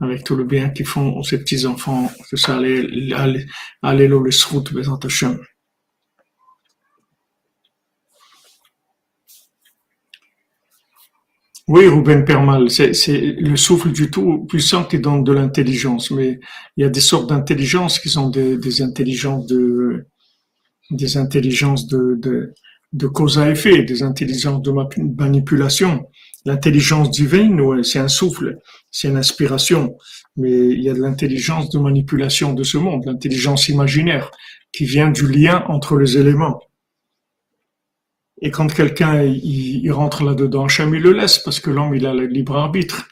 [0.00, 3.46] Avec tout le bien qu'ils font ces petits-enfants, que ça allait, allait,
[3.82, 5.32] allait le srout בעזרת השם.
[11.69, 16.39] Oui, Ruben Permal, c'est le souffle du tout puissant qui donne de l'intelligence, mais
[16.75, 20.07] il y a des sortes d'intelligence qui sont des, intelligences de
[20.89, 24.71] des intelligences de cause à effet, des intelligences de
[25.15, 26.09] manipulation.
[26.43, 28.57] L'intelligence divine, ouais, c'est un souffle,
[28.89, 29.95] c'est une inspiration,
[30.37, 34.31] mais il y a de l'intelligence de manipulation de ce monde, l'intelligence imaginaire
[34.71, 36.63] qui vient du lien entre les éléments.
[38.41, 42.13] Et quand quelqu'un il, rentre là-dedans, Hachem il le laisse parce que l'homme il a
[42.13, 43.07] le libre arbitre.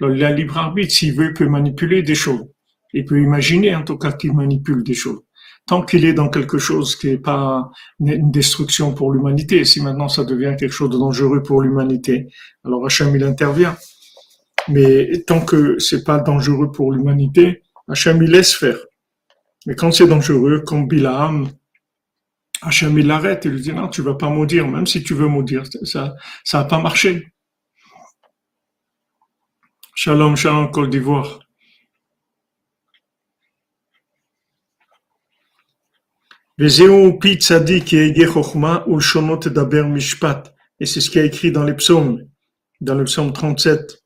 [0.00, 2.46] Il a le libre arbitre, s'il veut, il peut manipuler des choses.
[2.92, 5.20] Il peut imaginer en tout cas qu'il manipule des choses.
[5.66, 10.08] Tant qu'il est dans quelque chose qui n'est pas une destruction pour l'humanité, si maintenant
[10.08, 12.28] ça devient quelque chose de dangereux pour l'humanité,
[12.64, 13.76] alors Hachem il intervient.
[14.68, 18.78] Mais tant que c'est pas dangereux pour l'humanité, Hachem il laisse faire.
[19.66, 21.48] Mais quand c'est dangereux, comme Bilam,
[22.62, 25.28] Hachem, il l'arrête, il lui dit non, tu vas pas maudire, même si tu veux
[25.28, 27.28] maudire, ça, ça a pas marché.
[29.94, 31.40] Shalom, shalom, Côte d'Ivoire.
[36.60, 36.86] Et c'est
[41.00, 42.28] ce qui est écrit dans les psaumes,
[42.80, 44.02] dans le psaume 37.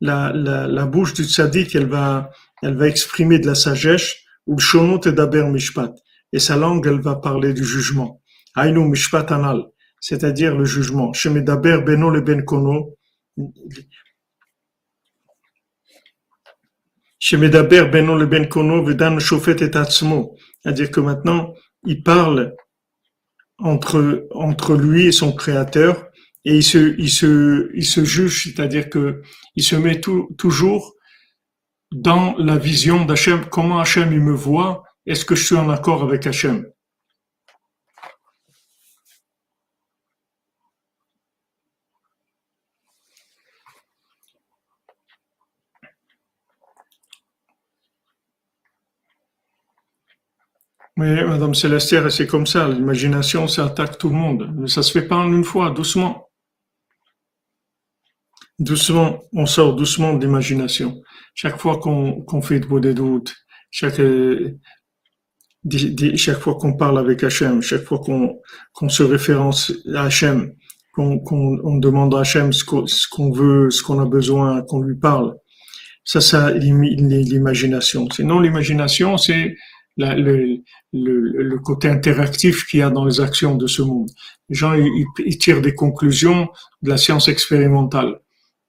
[0.00, 2.30] La, la, la bouche du tzaddik, elle va,
[2.62, 4.14] elle va exprimer de la sagesse.
[6.32, 8.20] Et sa langue, elle va parler du jugement.
[8.56, 9.64] Mishpat anal,
[10.00, 11.12] c'est-à-dire le jugement.
[11.12, 12.96] Shemedaber beno le ben kono.
[17.18, 20.36] Shemedaber beno le ben kono vedan shofet et atzmo.
[20.62, 21.54] C'est-à-dire que maintenant,
[21.86, 22.54] il parle
[23.58, 26.08] entre, entre lui et son créateur
[26.44, 29.22] et il se, il se, il se juge, c'est-à-dire que
[29.56, 30.93] il se met tout, toujours
[31.94, 36.02] dans la vision d'Hachem, comment Hachem il me voit, est-ce que je suis en accord
[36.02, 36.66] avec Hachem?
[50.96, 52.68] Oui, Madame Célestière, c'est comme ça.
[52.68, 54.52] L'imagination, ça attaque tout le monde.
[54.56, 56.28] Mais ça se fait pas en une fois, doucement.
[58.60, 61.02] Doucement, on sort doucement de l'imagination
[61.34, 63.34] chaque fois qu'on fait de doutes,
[63.70, 64.00] chaque,
[66.16, 68.00] chaque fois qu'on parle avec Hachem, chaque fois
[68.72, 70.52] qu'on se référence à Hachem,
[70.92, 75.34] qu'on demande à Hachem ce qu'on veut, ce qu'on a besoin, qu'on lui parle,
[76.04, 78.08] Ça, ça l'imagination.
[78.10, 79.56] Sinon, l'imagination, c'est
[79.96, 80.58] le,
[80.92, 84.10] le, côté interactif qu'il y a dans les actions de ce monde.
[84.48, 86.48] Les gens, ils, tirent des conclusions
[86.82, 88.20] de la science expérimentale.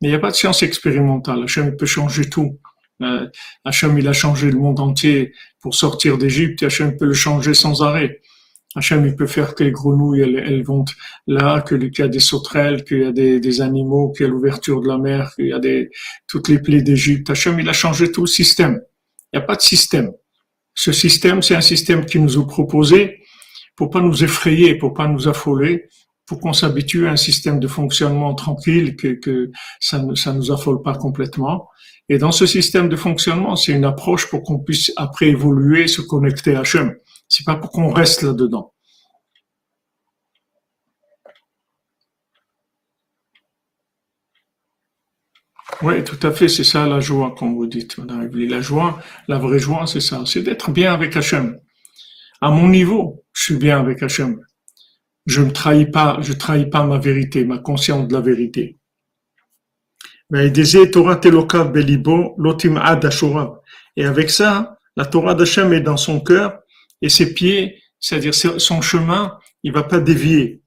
[0.05, 1.41] Il n'y a pas de science expérimentale.
[1.41, 2.59] Hachem peut changer tout.
[3.01, 3.27] Euh,
[3.63, 6.61] Hachem, il a changé le monde entier pour sortir d'Égypte.
[6.61, 8.21] Hachem peut le changer sans arrêt.
[8.75, 10.85] Hachem, il peut faire que les grenouilles, elles, vont
[11.25, 14.79] là, qu'il y a des sauterelles, qu'il y a des, animaux, qu'il y a l'ouverture
[14.79, 15.89] de la mer, qu'il y a des,
[16.27, 17.31] toutes les plaies d'Égypte.
[17.31, 18.81] Hachem, il a changé tout le système.
[19.33, 20.11] Il n'y a pas de système.
[20.75, 23.21] Ce système, c'est un système qui nous a proposé
[23.75, 25.87] pour pas nous effrayer, pour pas nous affoler,
[26.25, 30.95] pour qu'on s'habitue à un système de fonctionnement tranquille, que, ça ne nous affole pas
[30.95, 31.69] complètement.
[32.09, 36.01] Et dans ce système de fonctionnement, c'est une approche pour qu'on puisse après évoluer, se
[36.01, 36.95] connecter à Hachem.
[37.27, 38.71] C'est pas pour qu'on reste là-dedans.
[45.81, 49.37] Oui, tout à fait, c'est ça la joie, comme vous dites, Madame La joie, la
[49.37, 51.59] vraie joie, c'est ça, c'est d'être bien avec Hachem.
[52.39, 54.39] À mon niveau, je suis bien avec Hachem.
[55.25, 58.77] Je ne trahis pas, je trahis pas ma vérité, ma conscience de la vérité.
[60.29, 63.07] Mais il disait Torah telokav belibo lotim ad
[63.95, 66.59] Et avec ça, la Torah d'Hachem est dans son cœur
[67.01, 70.61] et ses pieds, c'est-à-dire son chemin, il va pas dévier.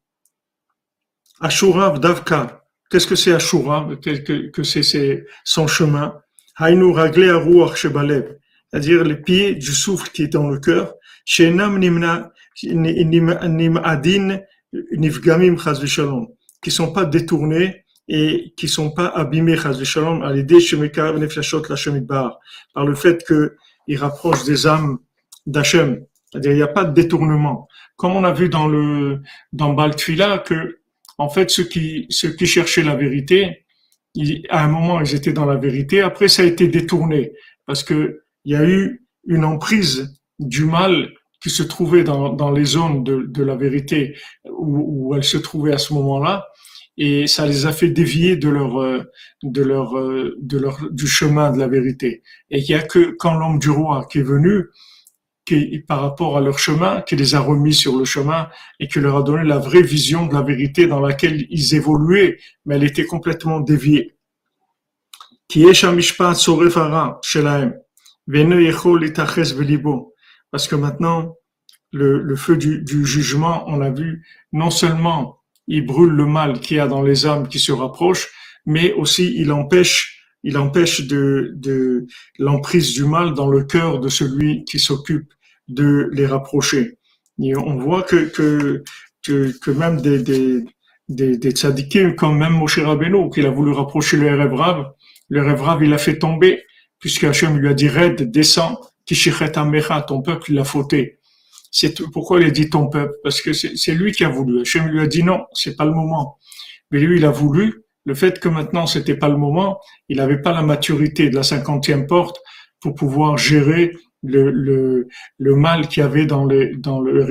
[1.40, 2.58] Ashurav davka,
[2.90, 6.18] Qu'est-ce que c'est Ashura Que, que c'est son chemin?
[6.58, 8.38] Hainu ragle shebalev,
[8.70, 10.94] c'est-à-dire les pieds du souffle qui est dans le cœur.
[11.24, 12.32] Shenam nimna
[16.62, 20.58] qui sont pas détournés et qui sont pas abîmés à l'idée
[22.74, 24.98] par le fait que ils rapprochent des âmes
[25.46, 26.04] d'Hachem.
[26.30, 27.68] C'est-à-dire il n'y a pas de détournement.
[27.96, 30.78] Comme on a vu dans le dans Baltfila que
[31.18, 33.66] en fait, ceux qui, ceux qui cherchaient la vérité,
[34.48, 36.00] à un moment, ils étaient dans la vérité.
[36.00, 37.32] Après, ça a été détourné
[37.66, 41.10] parce que il y a eu une emprise du mal
[41.50, 44.16] se trouvait dans, les zones de, la vérité
[44.48, 46.46] où, où elle se trouvait à ce moment-là.
[46.96, 49.04] Et ça les a fait dévier de leur
[49.44, 52.22] de leur de leur du chemin de la vérité.
[52.50, 54.64] Et il y a que quand l'homme du roi qui est venu
[55.48, 58.48] qui, par rapport à leur chemin, qui les a remis sur le chemin
[58.80, 62.38] et qui leur a donné la vraie vision de la vérité dans laquelle ils évoluaient,
[62.66, 64.18] mais elle était complètement déviée.
[70.50, 71.34] Parce que maintenant,
[71.92, 76.60] le, le feu du, du, jugement, on l'a vu, non seulement il brûle le mal
[76.60, 78.28] qu'il y a dans les âmes qui se rapprochent,
[78.66, 82.06] mais aussi il empêche il empêche de, de
[82.38, 85.32] l'emprise du mal dans le cœur de celui qui s'occupe
[85.68, 86.98] de les rapprocher.
[87.42, 88.82] Et on voit que, que,
[89.24, 94.34] que, même des, des, des, tzadikim, comme même Moshe Rabbeinu, qu'il a voulu rapprocher le
[94.34, 94.92] rêve Rav,
[95.28, 96.62] le rêve Rav, il a fait tomber,
[96.98, 101.17] puisque Hachem lui a dit, Red, descends, Kishichet Amecha, ton peuple, il a fauté.
[101.70, 104.60] C'est pourquoi il a dit ton peuple, parce que c'est lui qui a voulu.
[104.60, 106.38] Hachem lui a dit non, c'est pas le moment.
[106.90, 107.84] Mais lui, il a voulu.
[108.04, 111.42] Le fait que maintenant c'était pas le moment, il n'avait pas la maturité de la
[111.42, 112.38] cinquantième porte
[112.80, 117.24] pour pouvoir gérer le, le, le mal qu'il y avait dans le, dans le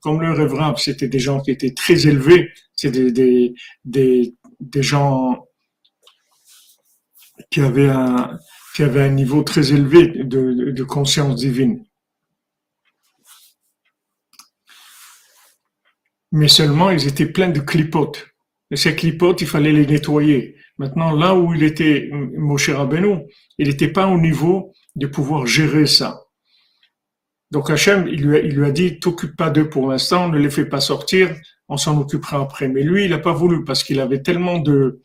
[0.00, 4.82] Comme le rêve c'était des gens qui étaient très élevés, c'est des, des, des, des,
[4.82, 5.46] gens
[7.50, 8.38] qui avaient un,
[8.74, 11.84] qui avaient un niveau très élevé de, de conscience divine.
[16.32, 18.26] Mais seulement, ils étaient pleins de clipotes.
[18.70, 20.56] Et ces clipotes, il fallait les nettoyer.
[20.78, 23.18] Maintenant, là où il était, Moshe Rabbeinu,
[23.58, 26.22] il n'était pas au niveau de pouvoir gérer ça.
[27.50, 30.38] Donc Hachem, il lui a, il lui a dit, t'occupe pas d'eux pour l'instant, ne
[30.38, 31.36] les fais pas sortir,
[31.68, 32.68] on s'en occupera après.
[32.68, 35.02] Mais lui, il n'a pas voulu parce qu'il avait tellement de,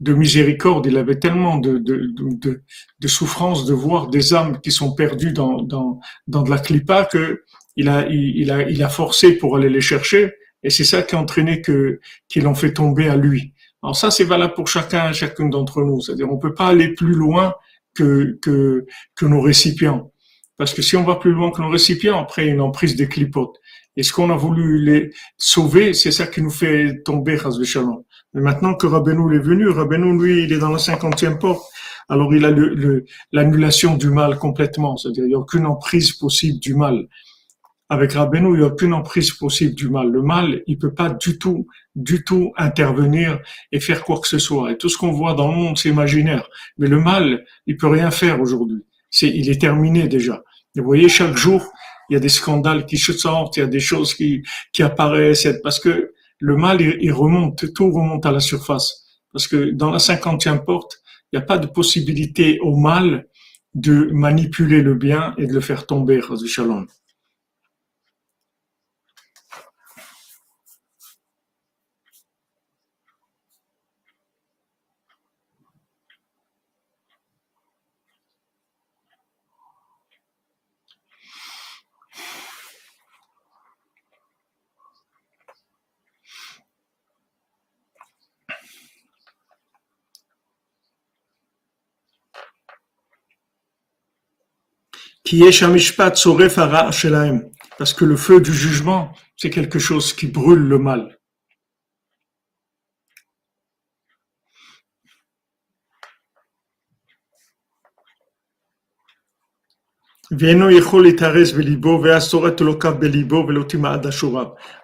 [0.00, 2.62] de miséricorde, il avait tellement de, de, de,
[2.98, 7.04] de, souffrance de voir des âmes qui sont perdues dans, dans, dans de la clipa
[7.04, 7.44] que
[7.76, 10.34] il a, il, a, il a forcé pour aller les chercher.
[10.62, 13.54] Et c'est ça qui a entraîné que, qu'ils l'ont fait tomber à lui.
[13.82, 16.00] Alors ça, c'est valable pour chacun, chacune d'entre nous.
[16.00, 17.54] C'est-à-dire, on peut pas aller plus loin
[17.94, 20.10] que, que, que nos récipients.
[20.56, 23.56] Parce que si on va plus loin que nos récipients, après une emprise des clipotes.
[23.96, 28.02] Et ce qu'on a voulu les sauver, c'est ça qui nous fait tomber, Shalom.
[28.34, 31.64] Mais maintenant que Rabbeinu est venu, Rabbeinu, lui, il est dans la cinquantième porte.
[32.08, 32.52] Alors il a
[33.32, 34.96] l'annulation du mal complètement.
[34.96, 37.06] C'est-à-dire, il n'y a aucune emprise possible du mal.
[37.90, 40.10] Avec Rabbeinu, il n'y a aucune emprise possible du mal.
[40.10, 43.40] Le mal, il peut pas du tout, du tout intervenir
[43.72, 44.72] et faire quoi que ce soit.
[44.72, 46.46] Et tout ce qu'on voit dans le monde, c'est imaginaire.
[46.76, 48.84] Mais le mal, il peut rien faire aujourd'hui.
[49.10, 50.42] C'est, il est terminé déjà.
[50.76, 51.72] vous voyez, chaque jour,
[52.10, 54.82] il y a des scandales qui se sortent, il y a des choses qui, qui
[54.82, 59.06] apparaissent, parce que le mal, il, remonte, tout remonte à la surface.
[59.32, 61.00] Parce que dans la cinquantième porte,
[61.32, 63.26] Il n'y a pas de possibilité au mal
[63.74, 66.86] de manipuler le bien et de le faire tomber, Shalom.
[97.78, 101.18] Parce que le feu du jugement, c'est quelque chose qui brûle le mal.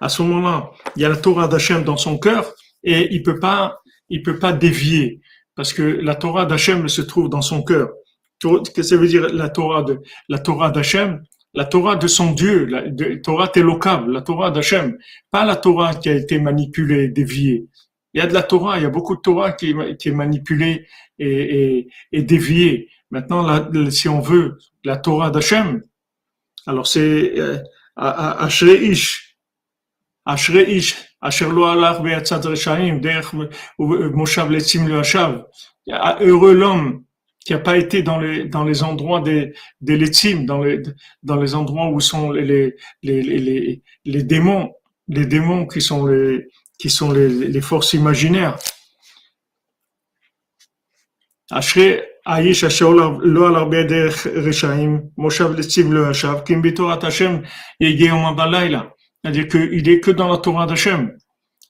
[0.00, 3.38] À ce moment-là, il y a la Torah d'Hachem dans son cœur et il peut
[3.38, 5.20] pas, il peut pas dévier
[5.54, 7.90] parce que la Torah d'Hachem se trouve dans son cœur.
[8.40, 11.22] Qu'est-ce que ça veut dire la Torah de la Torah d'Hachem
[11.54, 12.82] La Torah de son Dieu, la
[13.22, 14.98] Torah télocable, la Torah d'Hachem,
[15.30, 17.66] pas la Torah qui a été manipulée, déviée.
[18.12, 20.86] Il y a de la Torah, il y a beaucoup de Torah qui, est manipulée
[21.18, 22.88] et, déviée.
[23.10, 25.82] Maintenant, si on veut la Torah d'Hachem,
[26.66, 27.58] alors c'est euh,
[27.96, 29.36] Ashreish,
[30.24, 33.32] Ashreish, Asher lo alach be'atzat reshaim, derech
[33.78, 35.02] moshav letzim le
[36.20, 37.03] Heureux l'homme
[37.44, 39.98] qui n'a pas été dans les, dans les endroits des, des
[40.46, 40.82] dans les,
[41.22, 44.72] dans les endroits où sont les, les, les, les, démons,
[45.08, 48.56] les démons qui sont les, qui sont les, les forces imaginaires.
[59.22, 61.16] C'est-à-dire qu'il est que dans la Torah d'Hachem.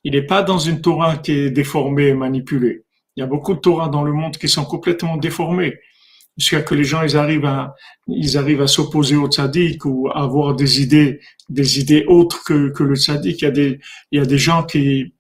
[0.05, 2.84] Il n'est pas dans une Torah qui est déformée et manipulée.
[3.17, 5.75] Il y a beaucoup de Torah dans le monde qui sont complètement déformés.
[6.37, 7.75] Jusqu'à que les gens, ils arrivent à,
[8.09, 12.71] ils arrivent à s'opposer au tzaddik ou à avoir des idées, des idées autres que,
[12.71, 13.43] que le tzaddik.
[13.43, 15.15] Il y a des, il y a des gens qui,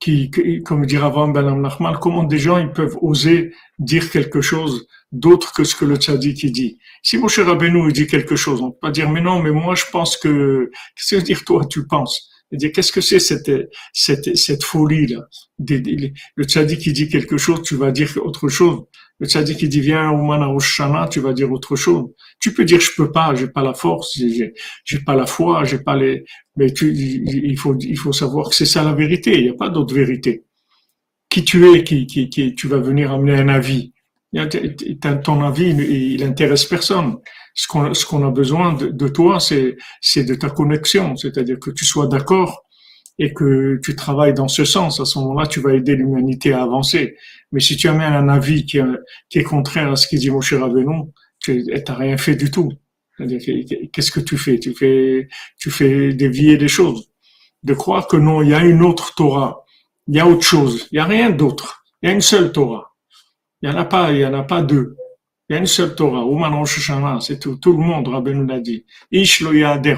[0.00, 0.30] qui,
[0.64, 5.52] comme dire avant Ben Nachman, comment des gens, ils peuvent oser dire quelque chose d'autre
[5.52, 6.78] que ce que le tzaddik dit.
[7.02, 9.74] Si Moshe Rabbeinu il dit quelque chose, on peut pas dire, mais non, mais moi,
[9.74, 12.29] je pense que, qu'est-ce que veut dire toi, tu penses?
[12.56, 13.50] Dire qu'est-ce que c'est cette,
[13.92, 15.26] cette, cette folie-là?
[15.58, 18.82] Le tzaddik qui dit quelque chose, tu vas dire autre chose.
[19.18, 20.48] Le tzaddik qui dit viens au Mana
[21.08, 22.10] tu vas dire autre chose.
[22.40, 25.64] Tu peux dire je peux pas, j'ai pas la force, j'ai, j'ai pas la foi,
[25.64, 26.24] j'ai pas les.
[26.56, 29.38] Mais tu, il faut, il faut savoir que c'est ça la vérité.
[29.38, 30.44] Il n'y a pas d'autre vérité.
[31.28, 33.92] Qui tu es, qui, qui, qui, tu vas venir amener un avis.
[35.24, 37.16] Ton avis, il intéresse personne
[37.54, 41.58] ce qu'on ce qu'on a besoin de, de toi, c'est c'est de ta connexion, c'est-à-dire
[41.58, 42.64] que tu sois d'accord
[43.18, 44.98] et que tu travailles dans ce sens.
[44.98, 47.16] À ce moment-là, tu vas aider l'humanité à avancer.
[47.52, 48.80] Mais si tu amènes un avis qui,
[49.28, 52.72] qui est contraire à ce qu'il dit Moshe Rabbeinu, tu n'as rien fait du tout.
[53.18, 54.58] Qu'est-ce que tu fais?
[54.58, 55.28] Tu fais
[55.58, 57.10] tu fais dévier des choses.
[57.62, 59.64] De croire que non, il y a une autre Torah,
[60.08, 61.84] il y a autre chose, il y a rien d'autre.
[62.02, 62.94] Il y a une seule Torah.
[63.60, 64.96] Il y en a pas, il y en a pas deux.
[65.50, 67.56] Il y a une seule Torah, Ouman Rosh c'est tout.
[67.56, 68.86] Tout le monde, Rabbeinu l'a dit.
[69.10, 69.50] Ish lo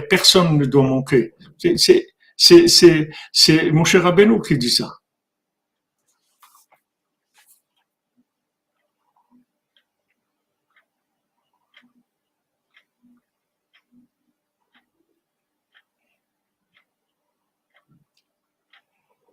[0.09, 1.35] personne ne doit manquer.
[1.77, 2.07] C'est,
[2.39, 4.91] c'est Moshe Rabbeinu qui dit ça.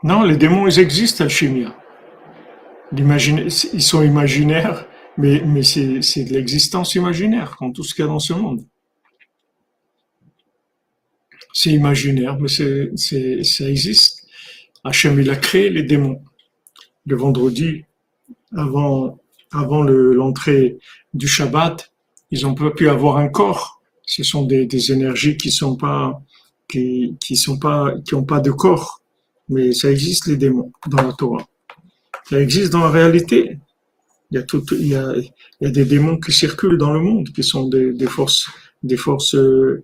[0.03, 1.73] Non, les démons, ils existent, Alchimia.
[2.91, 4.88] Ils sont imaginaires
[5.19, 8.65] mais, c'est de l'existence imaginaire, comme tout ce qu'il y a dans ce monde.
[11.53, 14.25] C'est imaginaire, mais ça existe.
[14.83, 16.23] Hachem, il a créé les démons.
[17.05, 17.83] Le vendredi,
[18.55, 19.19] avant,
[19.51, 20.77] l'entrée
[21.13, 21.91] du Shabbat,
[22.31, 23.81] ils ont pas pu avoir un corps.
[24.05, 26.21] Ce sont des, énergies qui sont pas,
[26.69, 27.17] qui
[28.13, 29.01] ont pas de corps.
[29.49, 31.45] Mais ça existe, les démons, dans la Torah.
[32.29, 33.57] Ça existe dans la réalité.
[34.31, 34.37] Il
[34.87, 39.83] y a des démons qui circulent dans le monde, qui sont des, forces, euh,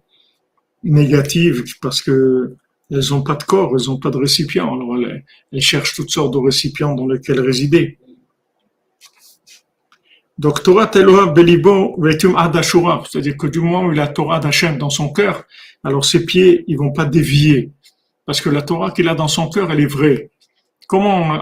[0.84, 2.56] négatives parce que
[2.92, 4.72] elles n'ont pas de corps, elles n'ont pas de récipient.
[4.72, 4.98] Alors
[5.52, 7.98] elles, cherchent toutes sortes de récipients dans lesquels résider.
[10.38, 14.78] Donc Torah Teloa Belibo Vetum Adashura, c'est-à-dire que du moment où il a Torah d'Hachem
[14.78, 15.46] dans son cœur,
[15.84, 17.72] alors ses pieds ils vont pas dévier
[18.26, 20.30] parce que la Torah qu'il a dans son cœur elle est vraie.
[20.88, 21.42] Comment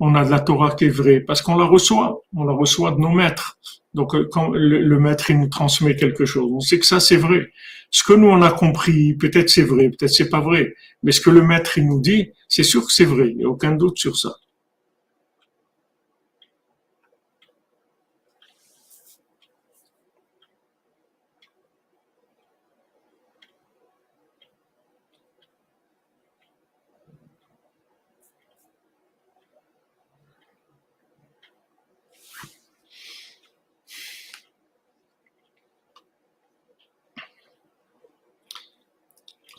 [0.00, 1.20] on a, de la Torah qui est vraie?
[1.20, 3.58] Parce qu'on la reçoit, on la reçoit de nos maîtres.
[3.94, 7.16] Donc euh, quand le, maître il nous transmet quelque chose, on sait que ça c'est
[7.16, 7.50] vrai.
[7.90, 11.20] Ce que nous on a compris, peut-être c'est vrai, peut-être c'est pas vrai, mais ce
[11.20, 13.72] que le maître il nous dit, c'est sûr que c'est vrai, il n'y a aucun
[13.72, 14.36] doute sur ça.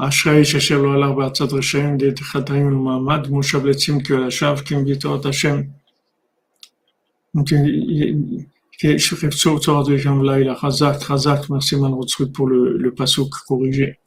[0.00, 4.74] אשרי שאשר לא הלך בעצת רשעים דעת חטאים ולמעמד, מושב לצים כי על השווא, כי
[4.76, 5.61] מביטות השם.
[10.61, 13.98] Chazak, Chazak, merci Manrotsrut pour le, le pasouk corrigé.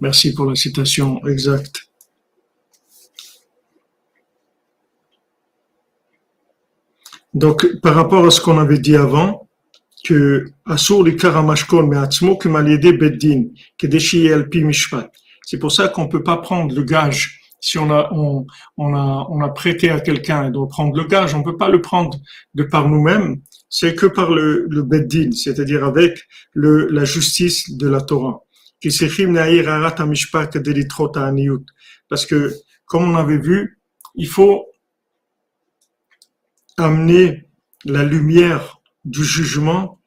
[0.00, 1.88] Merci pour la citation exacte.
[7.34, 9.48] Donc, par rapport à ce qu'on avait dit avant,
[15.45, 17.39] c'est pour ça qu'on peut pas prendre le gage.
[17.59, 18.45] Si on a, on,
[18.77, 21.69] on a, on a prêté à quelqu'un et doit prendre le gage, on peut pas
[21.69, 22.19] le prendre
[22.53, 23.41] de par nous-mêmes.
[23.69, 26.19] C'est que par le, le beddin, c'est-à-dire avec
[26.51, 28.41] le, la justice de la Torah.
[32.09, 32.53] Parce que,
[32.85, 33.79] comme on avait vu,
[34.15, 34.65] il faut
[36.77, 37.45] amener
[37.85, 38.72] la lumière
[39.05, 39.99] du jugement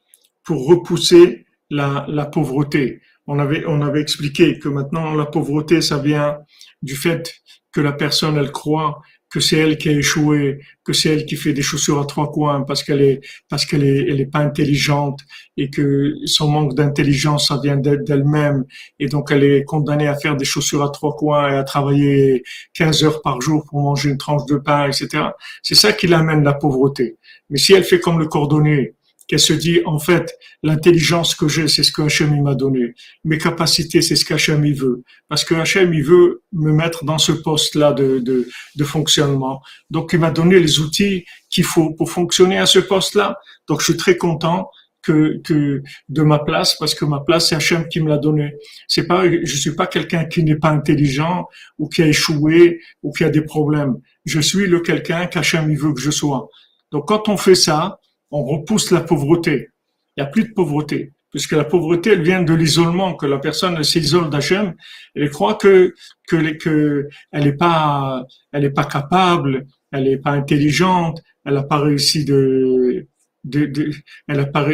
[0.43, 3.01] pour repousser la, pauvreté.
[3.27, 6.39] On avait, on avait expliqué que maintenant la pauvreté, ça vient
[6.81, 7.33] du fait
[7.71, 11.35] que la personne, elle croit que c'est elle qui a échoué, que c'est elle qui
[11.35, 14.39] fait des chaussures à trois coins parce qu'elle est parce qu'elle est elle est pas
[14.39, 15.19] intelligente
[15.57, 18.63] et que son manque d'intelligence ça vient d'elle-même
[18.99, 22.43] et donc elle est condamnée à faire des chaussures à trois coins et à travailler
[22.73, 25.25] 15 heures par jour pour manger une tranche de pain, etc.
[25.61, 27.17] C'est ça qui l'amène la pauvreté.
[27.49, 28.95] Mais si elle fait comme le cordonnier,
[29.27, 32.93] qu'elle se dit, en fait, l'intelligence que j'ai, c'est ce que Hachem m'a donné.
[33.23, 35.03] Mes capacités, c'est ce qu'Hachem il veut.
[35.27, 39.61] Parce que Hachem, il veut me mettre dans ce poste-là de, de, de fonctionnement.
[39.89, 43.37] Donc, il m'a donné les outils qu'il faut pour fonctionner à ce poste-là.
[43.67, 44.69] Donc, je suis très content
[45.07, 48.55] que, que de ma place parce que ma place c'est Hachem qui me l'a donné.
[48.87, 51.47] C'est pas je suis pas quelqu'un qui n'est pas intelligent
[51.77, 53.95] ou qui a échoué ou qui a des problèmes.
[54.25, 56.49] Je suis le quelqu'un qu'Hachem il veut que je sois.
[56.91, 57.99] Donc quand on fait ça,
[58.31, 59.69] on repousse la pauvreté.
[60.15, 63.39] Il n'y a plus de pauvreté, puisque la pauvreté, elle vient de l'isolement, que la
[63.39, 64.73] personne s'isole d'Hachem,
[65.15, 65.93] elle croit que,
[66.27, 71.63] que, que elle n'est pas, elle est pas capable, elle n'est pas intelligente, elle n'a
[71.63, 73.07] pas réussi de,
[73.43, 73.91] de, de,
[74.27, 74.67] elle a pas,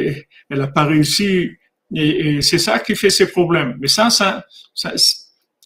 [0.49, 1.51] elle a pas réussi,
[1.93, 3.77] et, et c'est ça qui fait ses problèmes.
[3.79, 4.93] Mais ça, ça, ça,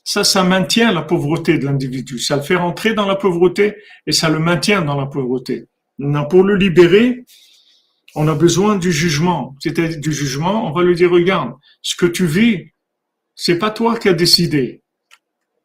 [0.03, 2.19] ça, ça maintient la pauvreté de l'individu.
[2.19, 3.75] Ça le fait rentrer dans la pauvreté
[4.05, 5.65] et ça le maintient dans la pauvreté.
[5.99, 7.25] Non, pour le libérer,
[8.17, 9.55] on a besoin du jugement.
[9.59, 11.53] C'est-à-dire du jugement, on va lui dire, regarde,
[11.83, 12.71] ce que tu vis,
[13.35, 14.81] c'est pas toi qui as décidé.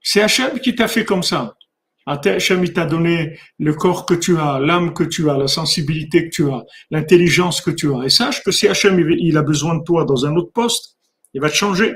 [0.02, 1.56] C'est Hachem qui t'a fait comme ça.
[2.04, 6.28] Hachem, il t'a donné le corps que tu as, l'âme que tu as, la sensibilité
[6.28, 8.04] que tu as, l'intelligence que tu as.
[8.04, 10.98] Et sache que si Hachem, il a besoin de toi dans un autre poste,
[11.32, 11.94] il va te changer.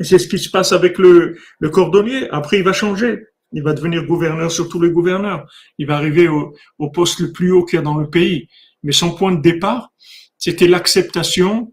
[0.00, 1.36] Et c'est ce qui se passe avec le,
[1.70, 2.28] cordonnier.
[2.30, 3.20] Après, il va changer.
[3.52, 5.46] Il va devenir gouverneur sur tous les gouverneurs.
[5.78, 8.48] Il va arriver au poste le plus haut qu'il y a dans le pays.
[8.84, 9.92] Mais son point de départ,
[10.38, 11.72] c'était l'acceptation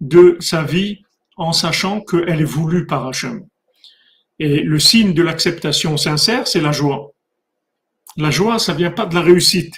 [0.00, 1.02] de sa vie
[1.36, 3.46] en sachant qu'elle est voulue par Hachem.
[4.38, 7.12] Et le signe de l'acceptation sincère, c'est la joie.
[8.16, 9.74] La joie, ça vient pas de la réussite.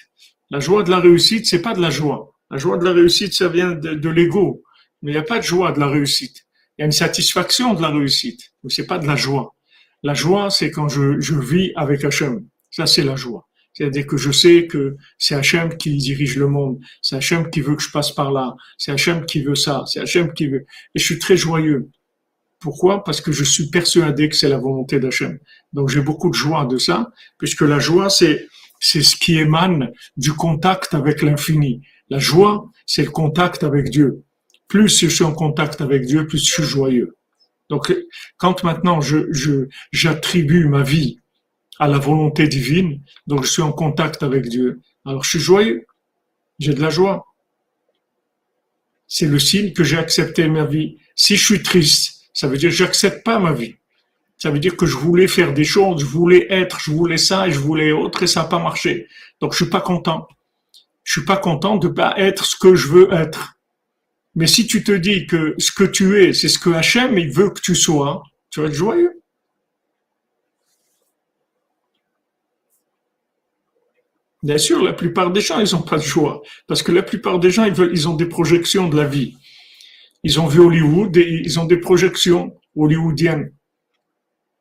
[0.51, 2.35] La joie de la réussite, c'est pas de la joie.
[2.51, 4.62] La joie de la réussite, ça vient de, l'ego.
[5.03, 6.45] Mais il n'y a pas de joie de la réussite.
[6.77, 8.53] Il y a une satisfaction de la réussite.
[8.62, 9.55] Mais c'est pas de la joie.
[10.03, 12.47] La joie, c'est quand je, je vis avec Hachem.
[12.70, 13.47] Ça, c'est la joie.
[13.75, 17.75] C'est-à-dire que je sais que c'est Hachem qui dirige le monde, c'est Hachem qui veut
[17.75, 20.64] que je passe par là, c'est Hachem qui veut ça, c'est Hachem qui veut.
[20.95, 21.91] Et je suis très joyeux.
[22.61, 23.05] Pourquoi?
[23.05, 25.39] Parce que je suis persuadé que c'est la volonté d'Hachem.
[25.72, 28.49] Donc j'ai beaucoup de joie de ça, puisque la joie, c'est
[28.81, 31.83] c'est ce qui émane du contact avec l'infini.
[32.11, 34.22] La joie, c'est le contact avec Dieu.
[34.68, 37.16] Plus je suis en contact avec Dieu, plus je suis joyeux.
[37.70, 37.95] Donc
[38.37, 41.18] quand maintenant je j'attribue ma vie
[41.79, 44.81] à la volonté divine, donc je suis en contact avec Dieu.
[45.05, 45.87] Alors je suis joyeux,
[46.59, 47.27] j'ai de la joie.
[49.07, 50.99] C'est le signe que j'ai accepté ma vie.
[51.14, 53.77] Si je suis triste, ça veut dire que j'accepte pas ma vie.
[54.39, 57.47] Ça veut dire que je voulais faire des choses, je voulais être, je voulais ça
[57.47, 59.09] et je voulais autre et ça n'a pas marché.
[59.41, 60.27] Donc je suis pas content.
[61.03, 63.55] Je suis pas content de pas être ce que je veux être.
[64.35, 67.31] Mais si tu te dis que ce que tu es, c'est ce que Hachem il
[67.31, 69.13] veut que tu sois, tu vas être joyeux.
[74.45, 76.42] Bien sûr, la plupart des gens, ils n'ont pas de choix.
[76.66, 79.38] Parce que la plupart des gens, ils, veulent, ont des projections de la vie.
[80.22, 83.55] Ils ont vu Hollywood et ils ont des projections hollywoodiennes.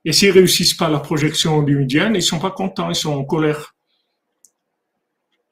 [0.06, 3.76] Et s'ils réussissent pas la projection hollywoodienne, ils sont pas contents, ils sont en colère.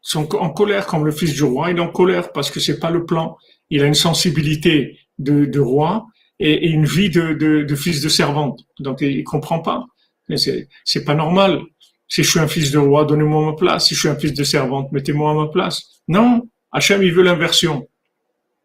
[0.05, 2.61] Ils sont en colère comme le fils du roi, il est en colère parce que
[2.61, 3.35] c'est pas le plan.
[3.69, 6.07] Il a une sensibilité de, roi
[6.39, 8.61] et, une vie de, fils de servante.
[8.79, 9.85] Donc il, il comprend pas.
[10.37, 11.63] C'est, c'est pas normal.
[12.11, 13.87] Si je suis un fils de roi, donnez-moi ma place.
[13.87, 16.01] Si je suis un fils de servante, mettez-moi à ma place.
[16.09, 17.87] Non, Hachem, il veut l'inversion.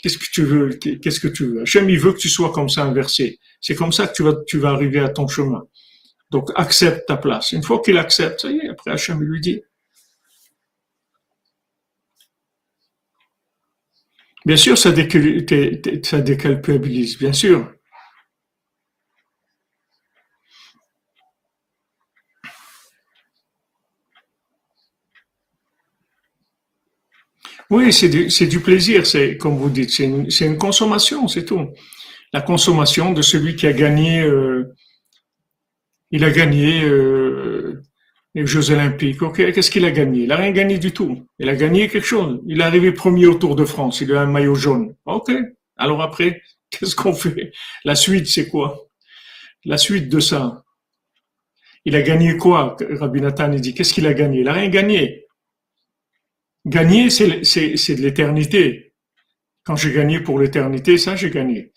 [0.02, 1.62] Qu'est-ce que tu veux Qu'est-ce que tu veux?
[1.62, 3.38] Hachem, il veut que tu sois comme ça inversé.
[3.60, 5.62] C'est comme ça que tu vas, tu vas arriver à ton chemin.
[6.32, 7.52] Donc, accepte ta place.
[7.52, 9.62] Une fois qu'il accepte, ça y est, après Hachem lui dit.
[14.44, 14.92] Bien sûr, ça,
[16.02, 17.75] ça déculpabilise, bien sûr.
[27.70, 31.68] Oui, c'est du, du plaisir, c'est comme vous dites, c'est une, consommation, c'est tout.
[32.32, 34.72] La consommation de celui qui a gagné, euh,
[36.10, 37.82] il a gagné euh,
[38.36, 39.22] les Jeux Olympiques.
[39.22, 40.24] Ok, qu'est-ce qu'il a gagné?
[40.24, 41.26] Il a rien gagné du tout.
[41.38, 42.40] Il a gagné quelque chose.
[42.46, 44.00] Il est arrivé premier au Tour de France.
[44.00, 44.94] Il a un maillot jaune.
[45.04, 45.32] Ok.
[45.76, 47.52] Alors après, qu'est-ce qu'on fait?
[47.84, 48.88] La suite, c'est quoi?
[49.64, 50.62] La suite de ça.
[51.84, 52.76] Il a gagné quoi?
[52.90, 53.74] Rabbi Nathan il dit.
[53.74, 54.40] Qu'est-ce qu'il a gagné?
[54.40, 55.25] Il a rien gagné.
[56.66, 58.92] Gagner, c'est de l'éternité.
[59.64, 61.72] Quand j'ai gagné pour l'éternité, ça, j'ai gagné.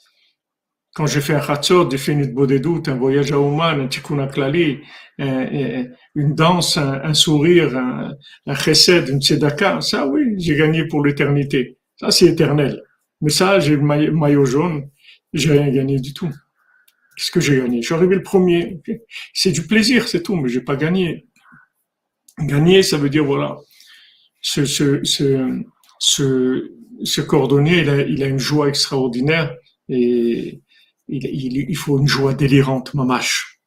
[0.95, 4.79] Quand j'ai fait un khatsor, des de doutes, un voyage à Oman, un tikkun klali,
[5.19, 8.15] une danse, un, sourire, un,
[8.47, 11.77] un chesed, une tzedaka, ça, oui, j'ai gagné pour l'éternité.
[11.97, 12.81] Ça, c'est éternel.
[13.21, 14.89] Mais ça, j'ai le maillot jaune,
[15.33, 16.31] j'ai rien gagné du tout.
[17.15, 17.81] Qu'est-ce que j'ai gagné?
[17.81, 18.81] Je suis arrivé le premier.
[19.33, 21.27] C'est du plaisir, c'est tout, mais j'ai pas gagné.
[22.39, 23.57] Gagner, ça veut dire, voilà,
[24.41, 24.65] ce,
[25.99, 29.55] ce, cordonnier, il a, une joie extraordinaire
[29.87, 30.61] et
[31.07, 33.59] il faut une joie délirante, mamache.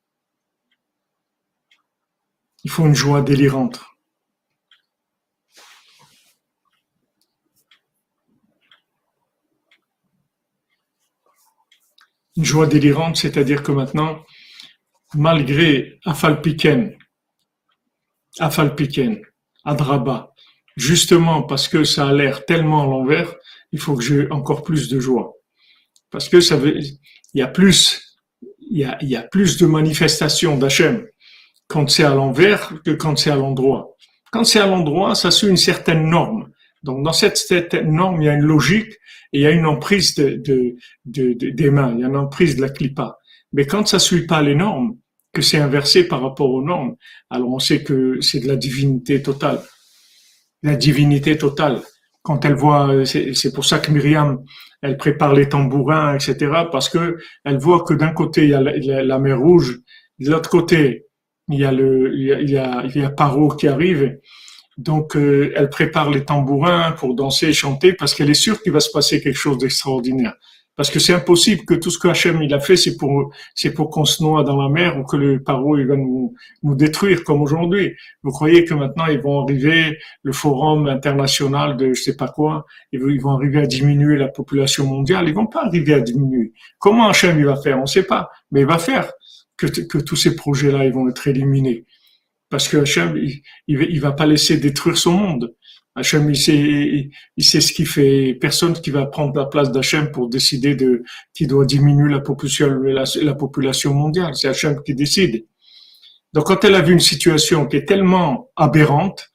[2.65, 3.81] Il faut une joie délirante.
[12.37, 14.25] Une joie délirante, c'est-à-dire que maintenant,
[15.15, 16.97] malgré Afalpiken,
[18.39, 19.21] Afalpiken,
[19.65, 20.32] Adraba,
[20.77, 23.35] justement parce que ça a l'air tellement à l'envers,
[23.73, 25.35] il faut que j'ai encore plus de joie.
[26.11, 26.99] Parce que ça veut, il
[27.35, 28.19] y a plus,
[28.71, 31.07] il y a, il y a plus de manifestations d'Hachem
[31.69, 33.97] quand c'est à l'envers que quand c'est à l'endroit.
[34.31, 36.51] Quand c'est à l'endroit, ça suit une certaine norme.
[36.83, 38.93] Donc, dans cette, cette, norme, il y a une logique
[39.33, 42.17] et il y a une emprise de, de, de, des mains, il y a une
[42.17, 43.19] emprise de la clipa.
[43.53, 44.97] Mais quand ça suit pas les normes,
[45.33, 46.97] que c'est inversé par rapport aux normes,
[47.31, 49.63] alors on sait que c'est de la divinité totale
[50.63, 51.81] la divinité totale.
[52.23, 54.39] Quand elle voit, c'est pour ça que Myriam,
[54.81, 56.37] elle prépare les tambourins, etc.,
[56.71, 59.81] parce que elle voit que d'un côté il y a la, mer Rouge,
[60.19, 61.07] de l'autre côté
[61.49, 64.19] il y a le, il y a, Paro qui arrive.
[64.79, 68.73] Donc euh, elle prépare les tambourins pour danser et chanter parce qu'elle est sûre qu'il
[68.73, 70.35] va se passer quelque chose d'extraordinaire.
[70.75, 73.75] Parce que c'est impossible que tout ce que Hachem il a fait, c'est pour c'est
[73.75, 76.75] pour qu'on se noie dans la mer ou que le paro il va nous, nous
[76.75, 77.95] détruire comme aujourd'hui.
[78.23, 82.65] Vous croyez que maintenant ils vont arriver le forum international de je sais pas quoi,
[82.91, 85.29] ils vont arriver à diminuer la population mondiale?
[85.29, 86.55] Ils vont pas arriver à diminuer.
[86.79, 87.79] Comment Hachem il va faire?
[87.79, 89.13] On sait pas, mais il va faire
[89.59, 91.85] que, que tous ces projets-là ils vont être éliminés
[92.49, 95.55] parce que Hachem il, il, il va pas laisser détruire son monde.
[95.95, 98.35] Hachem, il sait, il ce qu'il fait.
[98.41, 101.03] Personne qui va prendre la place d'Hachem pour décider de
[101.35, 104.35] qui doit diminuer la population, la, population mondiale.
[104.35, 105.47] C'est Hachem qui décide.
[106.33, 109.31] Donc, quand elle a vu une situation qui est tellement aberrante,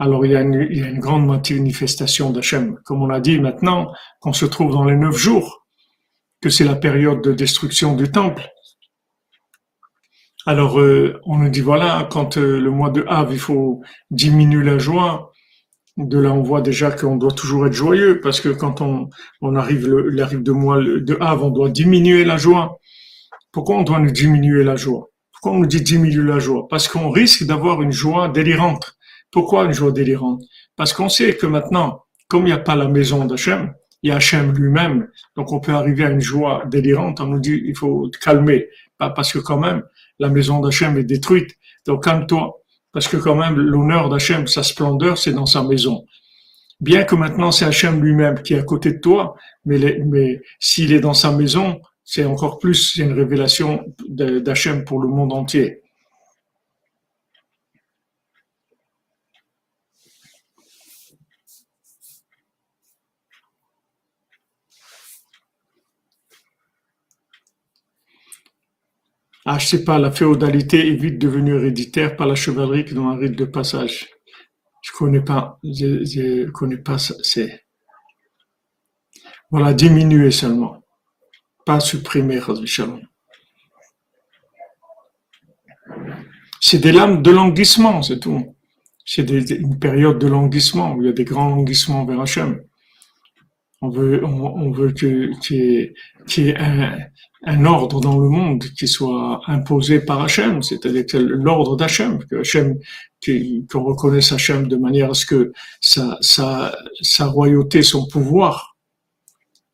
[0.00, 2.80] alors il y a une, il y a une grande manifestation d'Hachem.
[2.84, 5.64] Comme on l'a dit maintenant, qu'on se trouve dans les neuf jours,
[6.40, 8.42] que c'est la période de destruction du temple.
[10.46, 14.64] Alors, euh, on nous dit voilà, quand euh, le mois de Av, il faut diminuer
[14.64, 15.32] la joie,
[15.96, 19.54] de là, on voit déjà qu'on doit toujours être joyeux, parce que quand on, on
[19.54, 22.80] arrive, le, arrive de mois de Havre, on doit diminuer la joie.
[23.52, 25.10] Pourquoi on doit nous diminuer la joie?
[25.32, 26.66] Pourquoi on nous dit diminuer la joie?
[26.68, 28.96] Parce qu'on risque d'avoir une joie délirante.
[29.30, 30.42] Pourquoi une joie délirante?
[30.76, 33.72] Parce qu'on sait que maintenant, comme il n'y a pas la maison d'Hachem,
[34.02, 37.20] il y a Hachem lui-même, donc on peut arriver à une joie délirante.
[37.20, 38.68] On nous dit il faut calmer,
[38.98, 39.82] pas parce que quand même
[40.18, 41.52] la maison d'Hachem est détruite.
[41.86, 42.60] Donc calme-toi.
[42.94, 46.06] Parce que quand même, l'honneur d'Hachem, sa splendeur, c'est dans sa maison.
[46.80, 49.34] Bien que maintenant c'est Hachem lui-même qui est à côté de toi,
[49.64, 55.32] mais, s'il est dans sa maison, c'est encore plus une révélation d'Hachem pour le monde
[55.32, 55.82] entier.
[69.46, 73.16] Ah, je sais pas, la féodalité est vite devenue héréditaire par la chevalerie dans un
[73.18, 74.08] rite de passage.
[74.82, 77.64] Je connais pas, je, connais pas c'est,
[79.50, 80.82] voilà, diminuer seulement.
[81.66, 82.40] Pas supprimer.
[86.60, 88.56] C'est des lames de languissement, c'est tout.
[89.04, 92.62] C'est une période de languissement où il y a des grands languissements vers Hachem.
[93.82, 96.56] On veut, on, qu'il y ait,
[97.46, 102.78] un, ordre dans le monde qui soit imposé par Hachem, c'est-à-dire l'ordre d'Hachem, que Hachem,
[103.70, 108.76] qu'on reconnaisse Hachem de manière à ce que sa, royauté, son pouvoir,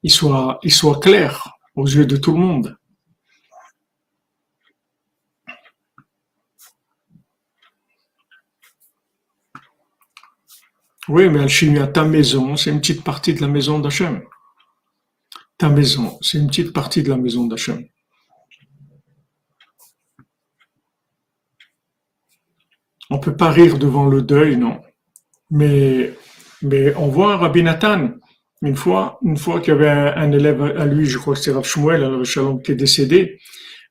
[0.03, 2.77] il soit clair aux yeux de tout le monde.
[11.13, 14.23] Oui, mais Alchimia, ta maison, c'est une petite partie de la maison d'Hachem.
[15.59, 17.85] Ta maison, c'est une petite partie de la maison d'Hachem.
[23.11, 24.81] On peut pas rire devant le deuil, non.
[25.51, 26.15] Mais,
[26.63, 28.11] mais on voit Rabbi Nathan,
[28.63, 31.51] une fois, une fois qu'il y avait un, élève à lui, je crois que c'est
[31.51, 33.41] Rav Shmuel, Shalom, qui est décédé.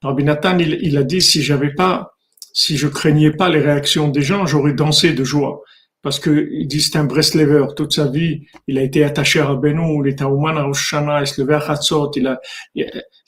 [0.01, 2.13] Rabbi Nathan, il, il a dit, si j'avais pas,
[2.53, 5.61] si je craignais pas les réactions des gens, j'aurais dansé de joie
[6.01, 8.47] parce que il dit c'est un Breslever toute sa vie.
[8.67, 11.71] Il a été attaché à Rabbeinu, il était à Ouman à il se levait à
[11.71, 12.39] Hatzot, il a,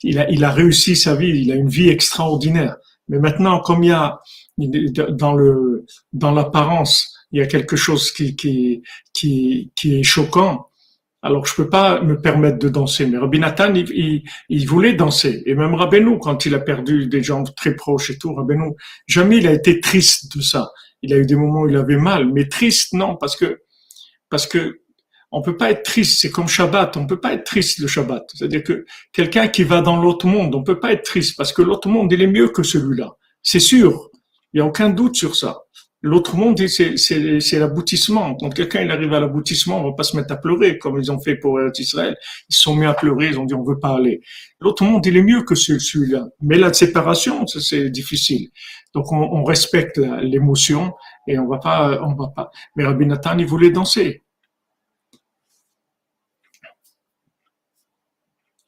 [0.02, 2.76] il a, il a réussi sa vie, il a une vie extraordinaire.
[3.08, 4.20] Mais maintenant, comme il y a
[5.10, 10.68] dans le dans l'apparence, il y a quelque chose qui qui qui, qui est choquant.
[11.24, 13.06] Alors je peux pas me permettre de danser.
[13.06, 15.42] Mais Rabbi Nathan, il, il, voulait danser.
[15.46, 18.72] Et même Rabbeinu, quand il a perdu des gens très proches et tout, Rabbeinu,
[19.06, 21.96] jamais il a été triste de ça il a eu des moments où il avait
[21.96, 23.60] mal, mais triste, non, parce que,
[24.30, 24.80] parce que
[25.32, 28.30] on peut pas être triste, c'est comme Shabbat, on peut pas être triste le Shabbat.
[28.34, 31.62] C'est-à-dire que quelqu'un qui va dans l'autre monde, on peut pas être triste parce que
[31.62, 33.16] l'autre monde, il est mieux que celui-là.
[33.42, 34.10] C'est sûr.
[34.52, 35.62] Il y a aucun doute sur ça.
[36.04, 38.34] L'autre monde, c'est l'aboutissement.
[38.34, 41.20] Quand quelqu'un arrive à l'aboutissement, on va pas se mettre à pleurer comme ils ont
[41.20, 42.16] fait pour Israël.
[42.50, 44.20] Ils sont mis à pleurer, ils ont dit on veut pas aller.
[44.60, 46.26] L'autre monde, il est mieux que celui-là.
[46.40, 48.48] Mais la séparation, c'est difficile.
[48.94, 50.92] Donc on, on respecte l'émotion
[51.28, 52.50] et on va pas, on va pas.
[52.74, 54.24] Mais Rabbi Nathan, il voulait danser.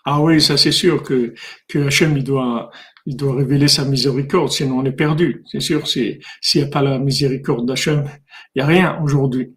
[0.07, 1.35] Ah oui, ça c'est sûr que,
[1.67, 2.71] que Hachem, il doit,
[3.07, 5.45] il doit révéler sa miséricorde, sinon on est perdu.
[5.51, 6.21] C'est sûr, s'il
[6.55, 8.05] n'y a pas la miséricorde d'Hachem,
[8.55, 9.55] il n'y a rien aujourd'hui.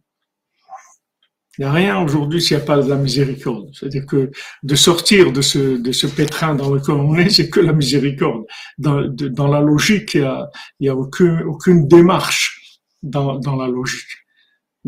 [1.58, 3.70] Il n'y a rien aujourd'hui s'il n'y a pas de la miséricorde.
[3.74, 4.32] C'est-à-dire que
[4.62, 8.44] de sortir de ce, pétrin dans lequel on est, c'est que la miséricorde.
[8.78, 10.48] Dans, la logique, il
[10.82, 14.27] n'y a, aucune, démarche dans la logique.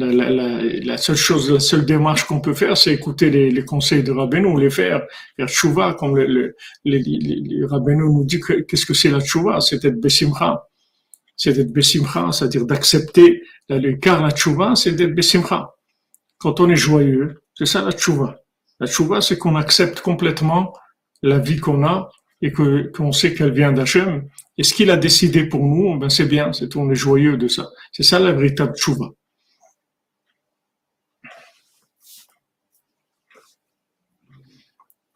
[0.01, 4.57] La, seule chose, la seule démarche qu'on peut faire, c'est écouter les, conseils de Rabbeinu,
[4.59, 5.01] les faire,
[5.35, 10.65] faire tchouva, comme le, le, nous dit qu'est-ce que c'est la tchouva, c'est être bessimcha.
[11.35, 13.43] C'est d'être bessimcha, c'est-à-dire d'accepter,
[14.01, 15.73] car la tchouva, c'est d'être bessimcha.
[16.37, 18.39] Quand on est joyeux, c'est ça la tchouva.
[18.79, 20.73] La tchouva, c'est qu'on accepte complètement
[21.21, 22.09] la vie qu'on a
[22.41, 24.29] et qu'on sait qu'elle vient d'Hachem.
[24.57, 27.49] Et ce qu'il a décidé pour nous, ben c'est bien, c'est on est joyeux de
[27.49, 27.69] ça.
[27.91, 29.09] C'est ça la véritable tchouva.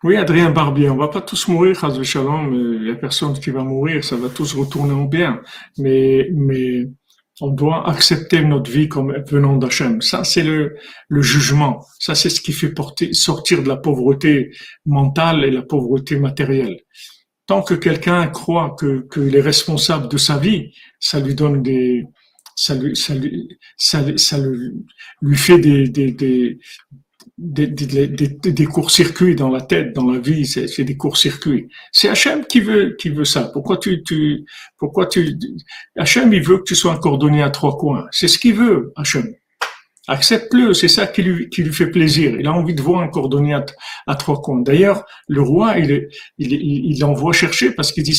[0.03, 3.63] Oui, Adrien Barbier, on va pas tous mourir, Shalom, il y a personne qui va
[3.63, 5.41] mourir, ça va tous retourner en bien.
[5.77, 6.87] Mais, mais,
[7.41, 10.01] on doit accepter notre vie comme venant d'Hachem.
[10.01, 10.75] Ça, c'est le,
[11.07, 11.83] le jugement.
[11.99, 14.51] Ça, c'est ce qui fait porter, sortir de la pauvreté
[14.85, 16.79] mentale et la pauvreté matérielle.
[17.47, 22.05] Tant que quelqu'un croit que, qu'il est responsable de sa vie, ça lui donne des,
[22.55, 24.37] ça lui, ça lui, ça, ça
[25.21, 26.59] lui, fait des, des, des,
[27.37, 31.67] des, des, des, courts-circuits dans la tête, dans la vie, c'est des courts-circuits.
[31.91, 33.49] C'est Hachem qui veut, qui veut ça.
[33.51, 34.45] Pourquoi tu, tu,
[34.77, 35.37] pourquoi tu,
[35.97, 38.05] Hachem, il veut que tu sois un cordonnier à trois coins.
[38.11, 39.33] C'est ce qu'il veut, Hachem.
[40.07, 42.35] Accepte-le, c'est ça qui lui, qui lui fait plaisir.
[42.37, 43.57] Il a envie de voir un cordonnier
[44.05, 44.61] à, trois coins.
[44.61, 48.15] D'ailleurs, le roi, il, il, il, il envoie chercher parce qu'il dit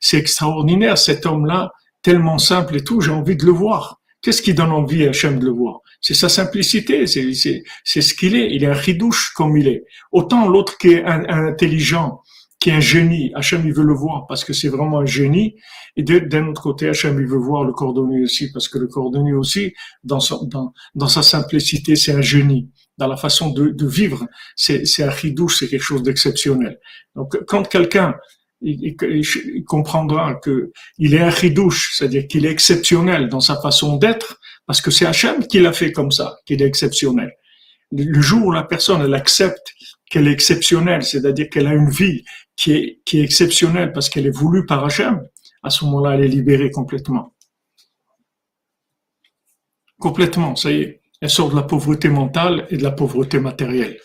[0.00, 1.72] c'est extraordinaire, cet homme-là,
[2.02, 3.98] tellement simple et tout, j'ai envie de le voir.
[4.22, 5.80] Qu'est-ce qui donne envie à Hachem de le voir?
[6.00, 8.54] C'est sa simplicité, c'est ce qu'il est.
[8.54, 9.84] Il est un ridouche comme il est.
[10.12, 12.20] Autant l'autre qui est un, intelligent,
[12.58, 15.56] qui est un génie, Hachem il veut le voir parce que c'est vraiment un génie.
[15.96, 19.32] Et d'un autre côté, Hachem il veut voir le cordonnier aussi parce que le cordonnier
[19.32, 19.72] aussi,
[20.04, 22.70] dans, dans, dans sa simplicité, c'est un génie.
[22.98, 24.26] Dans la façon de, de vivre,
[24.56, 26.78] c'est un ridouche, c'est quelque chose d'exceptionnel.
[27.14, 28.14] Donc quand quelqu'un
[28.62, 34.38] il, comprendra que il est un chidouche, c'est-à-dire qu'il est exceptionnel dans sa façon d'être,
[34.66, 37.32] parce que c'est Hachem qui l'a fait comme ça, qu'il est exceptionnel.
[37.92, 39.74] Le jour où la personne elle accepte
[40.10, 42.24] qu'elle est exceptionnelle, c'est-à-dire qu'elle a une vie
[42.56, 45.22] qui est, qui est exceptionnelle parce qu'elle est voulue par Hachem,
[45.62, 47.34] à ce moment-là, elle est libérée complètement.
[49.98, 51.00] Complètement, ça y est.
[51.20, 53.98] Elle sort de la pauvreté mentale et de la pauvreté matérielle.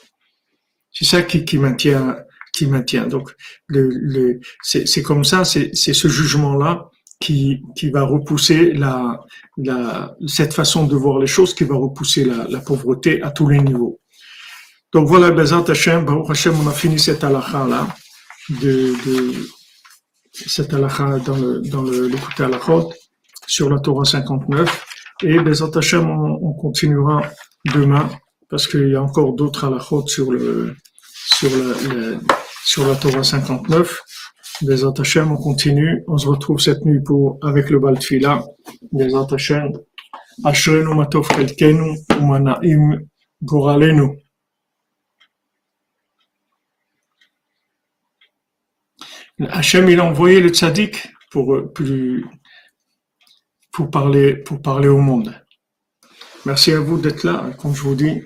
[0.91, 2.17] C'est ça qui, qui maintient
[2.51, 3.07] qui maintient.
[3.07, 3.31] Donc,
[3.67, 6.90] le, le, c'est comme ça, c'est ce jugement-là
[7.21, 9.21] qui, qui va repousser la,
[9.57, 13.47] la, cette façon de voir les choses, qui va repousser la, la pauvreté à tous
[13.47, 14.01] les niveaux.
[14.91, 17.87] Donc voilà, Bezat Hashem, Hashem, on a fini cette halakha là,
[18.49, 19.33] de, de
[20.33, 22.91] cette halakha dans le, dans le, halachot,
[23.47, 24.85] sur la Torah 59.
[25.23, 27.21] Et Bezat Hashem, on, on continuera
[27.73, 28.09] demain,
[28.49, 30.75] parce qu'il y a encore d'autres halachot sur le,
[31.37, 32.19] sur la,
[32.65, 34.01] sur la Torah 59.
[34.61, 36.03] Bezat Hashem, on continue.
[36.07, 38.43] On se retrouve cette nuit pour, avec le Baltfila.
[38.91, 39.73] Bezat Hashem.
[40.43, 42.99] Ashrenu matov chelkenu, umanaim.
[49.49, 51.73] Hachem, il a envoyé le tzaddik pour, euh,
[53.91, 55.33] parler, pour parler au monde.
[56.45, 57.51] Merci à vous d'être là.
[57.57, 58.21] Comme je vous dis,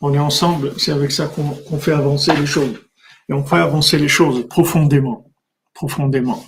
[0.00, 0.78] on est ensemble.
[0.78, 2.80] C'est avec ça qu'on fait avancer les choses.
[3.28, 5.29] Et on fait avancer les choses profondément.
[5.80, 6.44] Profondément.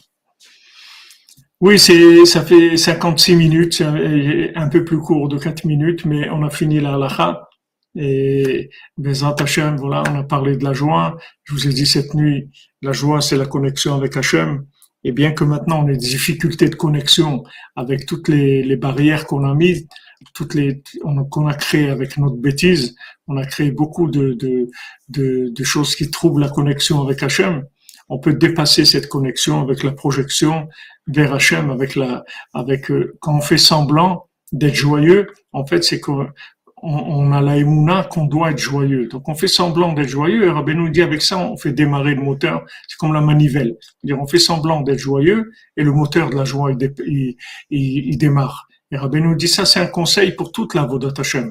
[1.63, 6.43] Oui, c'est, ça fait 56 minutes, un peu plus court de 4 minutes, mais on
[6.43, 7.49] a fini la halakha.
[7.97, 8.69] Et
[8.99, 11.17] Bezat Hashem, voilà, on a parlé de la joie.
[11.45, 12.51] Je vous ai dit cette nuit,
[12.83, 14.67] la joie, c'est la connexion avec Hachem.
[15.03, 17.43] Et bien que maintenant on ait des difficultés de connexion
[17.75, 19.89] avec toutes les, barrières qu'on a mises,
[20.35, 20.83] toutes les
[21.31, 22.97] qu'on a créées avec notre bêtise,
[23.29, 24.37] on a créé beaucoup de,
[25.09, 27.65] de, choses qui troublent la connexion avec Hachem.
[28.15, 30.69] On peut dépasser cette connexion avec la projection
[31.07, 35.29] vers Hachem, avec la, avec euh, quand on fait semblant d'être joyeux.
[35.53, 36.11] En fait, c'est que
[36.83, 39.07] on, a la émouna qu'on doit être joyeux.
[39.07, 42.15] Donc on fait semblant d'être joyeux et Rabbi nous dit avec ça on fait démarrer
[42.15, 42.67] le moteur.
[42.87, 43.77] C'est comme la manivelle.
[44.05, 47.37] -dire on fait semblant d'être joyeux et le moteur de la joie il,
[47.71, 48.69] il, démarre.
[48.91, 51.51] Et Rabbi nous dit ça c'est un conseil pour toute la Vodat Hashem.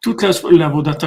[0.00, 1.02] Toute la, la Vodat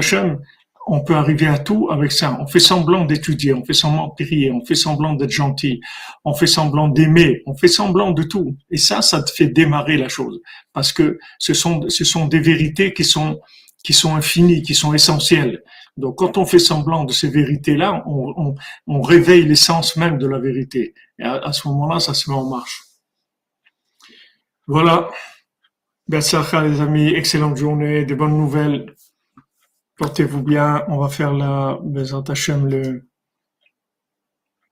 [0.92, 2.38] on peut arriver à tout avec ça.
[2.42, 5.82] On fait semblant d'étudier, on fait semblant de prier, on fait semblant d'être gentil,
[6.26, 8.58] on fait semblant d'aimer, on fait semblant de tout.
[8.72, 10.42] Et ça, ça te fait démarrer la chose.
[10.74, 13.40] Parce que ce sont, ce sont des vérités qui sont,
[13.84, 15.62] qui sont infinies, qui sont essentielles.
[15.96, 20.94] Donc, quand on fait semblant de ces vérités-là, on, réveille l'essence même de la vérité.
[21.20, 22.84] Et à, ce moment-là, ça se met en marche.
[24.68, 25.10] Voilà.
[26.08, 27.10] Merci les amis.
[27.10, 28.96] Excellente journée, des bonnes nouvelles.
[30.00, 30.86] Portez-vous bien.
[30.88, 32.24] On va faire la Bezat
[32.64, 33.10] le.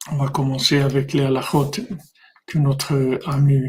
[0.10, 1.72] On va commencer avec les halachot
[2.46, 3.60] que notre ami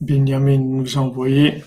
[0.00, 1.62] Benjamin nous a envoyé.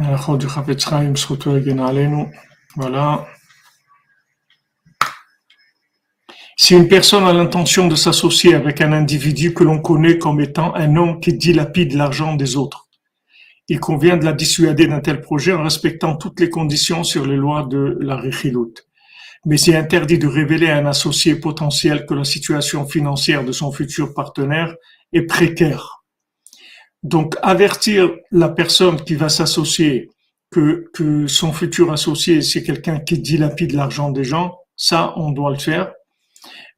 [0.00, 1.14] Halachot du Chafetz Chaim,
[2.74, 3.28] Voilà.
[6.70, 10.72] Si une personne a l'intention de s'associer avec un individu que l'on connaît comme étant
[10.76, 12.86] un homme qui dilapide l'argent des autres,
[13.66, 17.34] il convient de la dissuader d'un tel projet en respectant toutes les conditions sur les
[17.34, 18.72] lois de la Richilut.
[19.44, 23.72] Mais c'est interdit de révéler à un associé potentiel que la situation financière de son
[23.72, 24.72] futur partenaire
[25.12, 26.04] est précaire.
[27.02, 30.08] Donc, avertir la personne qui va s'associer
[30.52, 35.50] que, que son futur associé, c'est quelqu'un qui dilapide l'argent des gens, ça, on doit
[35.50, 35.90] le faire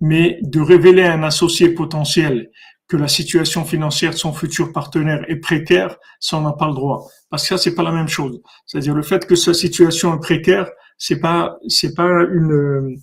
[0.01, 2.51] mais de révéler à un associé potentiel
[2.89, 6.75] que la situation financière de son futur partenaire est précaire, ça on n'a pas le
[6.75, 7.09] droit.
[7.31, 8.43] Parce que ça, c'est pas la même chose.
[8.67, 12.97] C'est-à-dire le fait que sa situation est précaire, c'est pas, c'est pas une,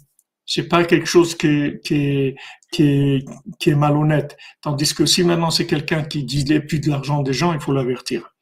[0.45, 3.25] c'est pas quelque chose qui est, qui est,
[3.59, 4.37] qui est, malhonnête.
[4.61, 6.23] Tandis que si maintenant c'est quelqu'un qui
[6.67, 8.33] plus de l'argent des gens, il faut l'avertir.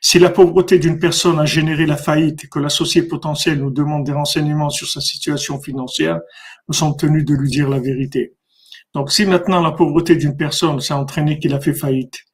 [0.00, 4.04] Si la pauvreté d'une personne a généré la faillite et que l'associé potentiel nous demande
[4.04, 6.20] des renseignements sur sa situation financière,
[6.68, 8.34] nous sommes tenus de lui dire la vérité.
[8.94, 12.24] Donc si maintenant la pauvreté d'une personne s'est entraîné qu'il a fait faillite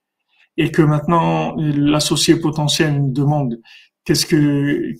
[0.57, 3.61] et que maintenant l'associé potentiel nous demande
[4.05, 4.93] qu'est-ce que,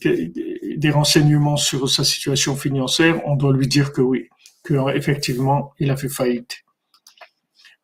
[0.77, 4.29] des renseignements sur sa situation financière, on doit lui dire que oui,
[4.65, 6.59] que effectivement il a fait faillite.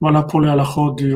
[0.00, 0.54] Voilà pour les
[0.96, 1.14] du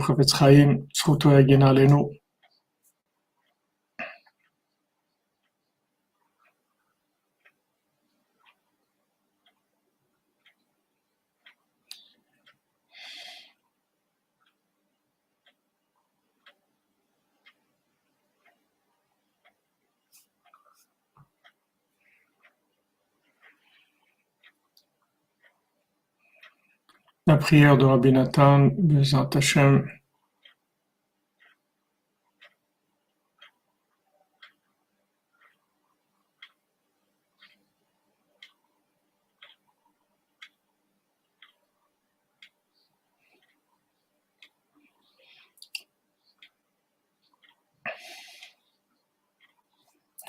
[27.27, 29.89] La prière de Rabbi Nathan, Bezat Hashem.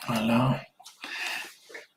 [0.07, 0.61] Voilà.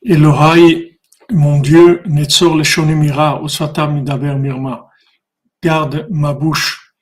[0.02, 0.85] Elohai,
[1.30, 4.88] mon Dieu, Netzor le Shonimira, Osfatam Midaber Mirma
[5.62, 6.94] garde ma bouche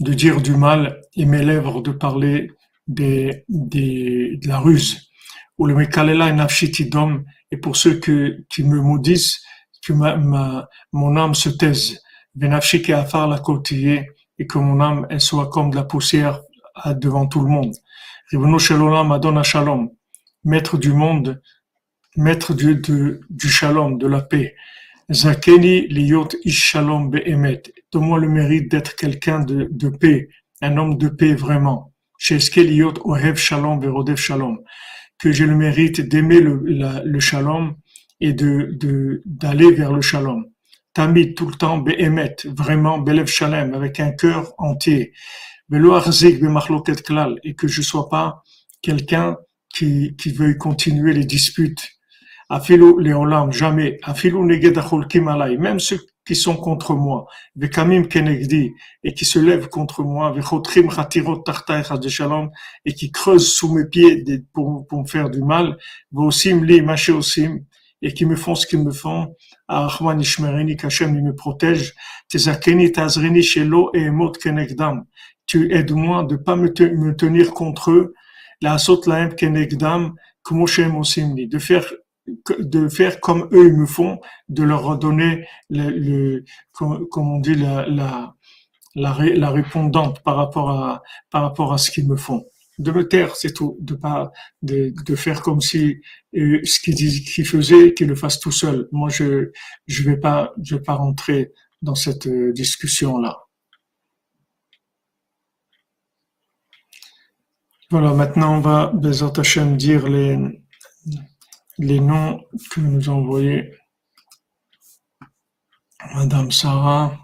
[0.00, 2.50] de dire du mal et mes lèvres de parler
[2.86, 5.10] des, des, de la ruse.
[5.58, 9.40] Ou le mekalela nafshitidom, et pour ceux que, qui me maudissent,
[9.84, 12.00] que ma, ma, mon âme se taise.
[12.34, 14.08] Benafshike afar la côtier,
[14.38, 16.40] et que mon âme elle soit comme de la poussière
[16.96, 17.74] devant tout le monde.
[18.30, 19.90] Ribono Shalom Adon Shalom,
[20.44, 21.42] maître du monde,
[22.16, 24.54] maître du, du, du shalom, de la paix.
[25.10, 27.62] Zakeni liyot ish shalom be'emet.
[27.92, 30.28] Donne-moi le mérite d'être quelqu'un de, de paix,
[30.60, 31.92] un homme de paix vraiment.
[32.18, 34.58] Sheske liyot ohev shalom ve'rodev shalom.
[35.18, 36.62] Que j'ai le mérite d'aimer le,
[37.04, 37.76] le shalom
[38.20, 40.46] et de, de, d'aller vers le shalom.
[40.94, 45.12] Tamid, tout le temps, be'emet, vraiment, belev shalem, avec un cœur entier.
[45.68, 48.42] Velo arzik be'machloket klal, et que je sois pas
[48.82, 49.38] quelqu'un
[49.72, 51.88] qui, qui veuille continuer les disputes
[53.50, 53.98] jamais.
[55.58, 57.26] Même ceux qui sont contre moi.
[57.60, 60.34] Et qui se lèvent contre moi.
[62.84, 65.76] Et qui creusent sous mes pieds pour, pour me faire du mal.
[68.04, 69.34] Et qui me font ce qu'ils me font.
[69.68, 71.94] Ahman ishmerini, kachem, il me protège.
[72.28, 75.04] Tezakeni tazrini shelo et emot kenegdam.
[75.46, 76.68] Tu aides-moi de pas me,
[77.14, 78.14] tenir contre eux.
[78.60, 81.84] La asot laem kenegdam, kumoshem osimni, de faire
[82.58, 87.86] de faire comme eux ils me font, de leur redonner le, comme, on dit la,
[87.88, 88.34] la,
[88.94, 92.44] la, répondante par rapport à par rapport à ce qu'ils me font.
[92.78, 96.00] De me taire, c'est tout, de pas de, de faire comme si
[96.36, 98.88] euh, ce qu'ils qu'ils faisaient, qu'ils le fassent tout seul.
[98.92, 99.50] Moi, je
[99.86, 101.52] je vais pas je vais pas rentrer
[101.82, 103.38] dans cette euh, discussion là.
[107.90, 109.32] Voilà, maintenant on va, Bezat
[109.76, 110.38] dire les,
[111.82, 113.76] les noms que nous a envoyés
[116.14, 117.18] Madame Sarah,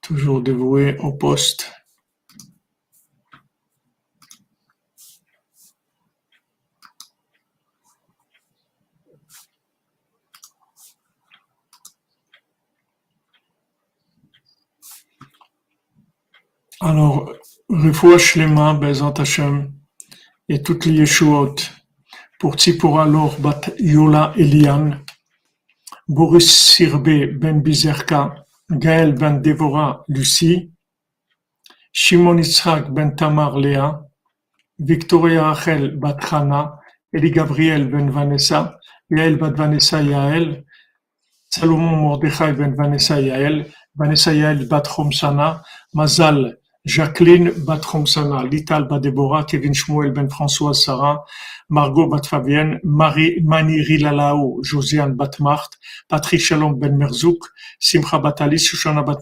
[0.00, 1.70] toujours dévouée au poste.
[16.80, 17.34] Alors,
[17.68, 19.74] refouach les mains, Bezat Hashem,
[20.48, 21.56] et toutes les Yeshuot
[22.40, 24.92] pour Tzipora Lor bat Yola Elian,
[26.08, 28.34] Boris Sirbe ben Bizerka,
[28.70, 30.72] Gaël ben Devora Lucie,
[31.92, 34.06] Shimon Yitzhak ben Tamar Léa,
[34.78, 36.80] Victoria Rachel bat Hana,
[37.12, 38.78] Eli Gabriel ben Vanessa,
[39.10, 40.64] Yael bat Vanessa Yael,
[41.50, 45.62] Salomon Mordechai ben Vanessa Yael, Vanessa Yael bat Chomsana,
[45.92, 46.56] Mazal
[46.86, 51.22] Jacqueline Batromsana, Lital Badebora, Kevin Shmuel Ben François Sarah,
[51.68, 55.78] Margot Bat Fabienne, Marie Maniri Lalao, Josiane Batmart,
[56.08, 59.18] Patrick Shalom Ben Merzouk, Simcha Batalis, Shoshana Bat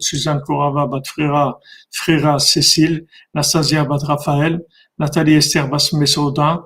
[0.00, 1.58] Suzanne Korava Bat Frera,
[1.90, 4.60] Frera Cécile, Nastasia Bat Raphaël,
[4.98, 6.64] Nathalie Esther Bas Mesouda,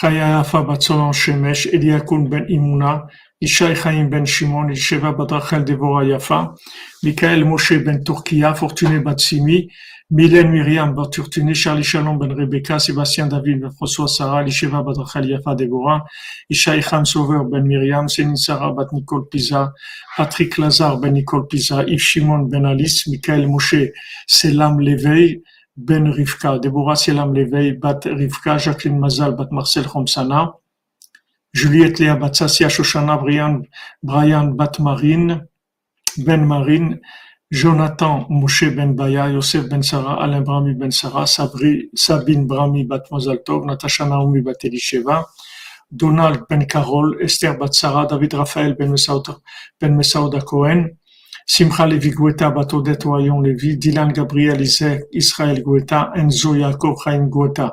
[0.00, 0.80] Chaya Yafa Bat
[1.12, 3.06] Shemesh, Eliakoun Ben Imuna,
[3.42, 6.54] Ishaï Chaim ben Shimon, Yesheva bat Rachel Devora Yafa,
[7.02, 9.70] Michael Moshe ben Turkia, Fortuné Batsimi,
[10.10, 14.92] Mylène Myriam bat Turtuné, Charlie Shalom ben Rebecca, Sébastien David ben François Sarah, Yesheva bat
[14.98, 16.04] Rachel Yafa Devora,
[16.50, 19.72] Ishaï Chaim Sauveur ben Myriam, Céline Sarah bat Nicole Pisa,
[20.18, 23.90] Patrick Lazare ben Nicole Pisa, Yves Shimon ben Alice, Michael Moshe,
[24.26, 25.42] Selam Leveil,
[25.78, 30.59] ben Rivka, Deborah Selam Leveil, bat Rivka, Jacqueline Mazal, bat Marcel Khomsana,
[31.52, 33.62] Juliette Léa Batsassia, Shoshana Brian,
[34.02, 35.48] Brian Batmarine,
[36.18, 37.00] Ben Marine,
[37.50, 43.08] Jonathan Moshe Ben Baya, Yosef Ben Sarah, Alain Brami Ben Sarah, Sabri, Sabine Brami Bat
[43.44, 45.24] Tov, Natasha Naomi Bat Elisheva,
[45.90, 49.40] Donald Ben Carol, Esther Bat Sarah, David Raphaël Ben Mesaouda
[49.80, 50.00] Ben
[50.42, 50.96] Cohen,
[51.44, 57.72] Simcha Levi Guetta Bat Odette Oyon Levi, Dylan Gabriel Israël Guetta, Enzo Yaakov Chaim Guetta,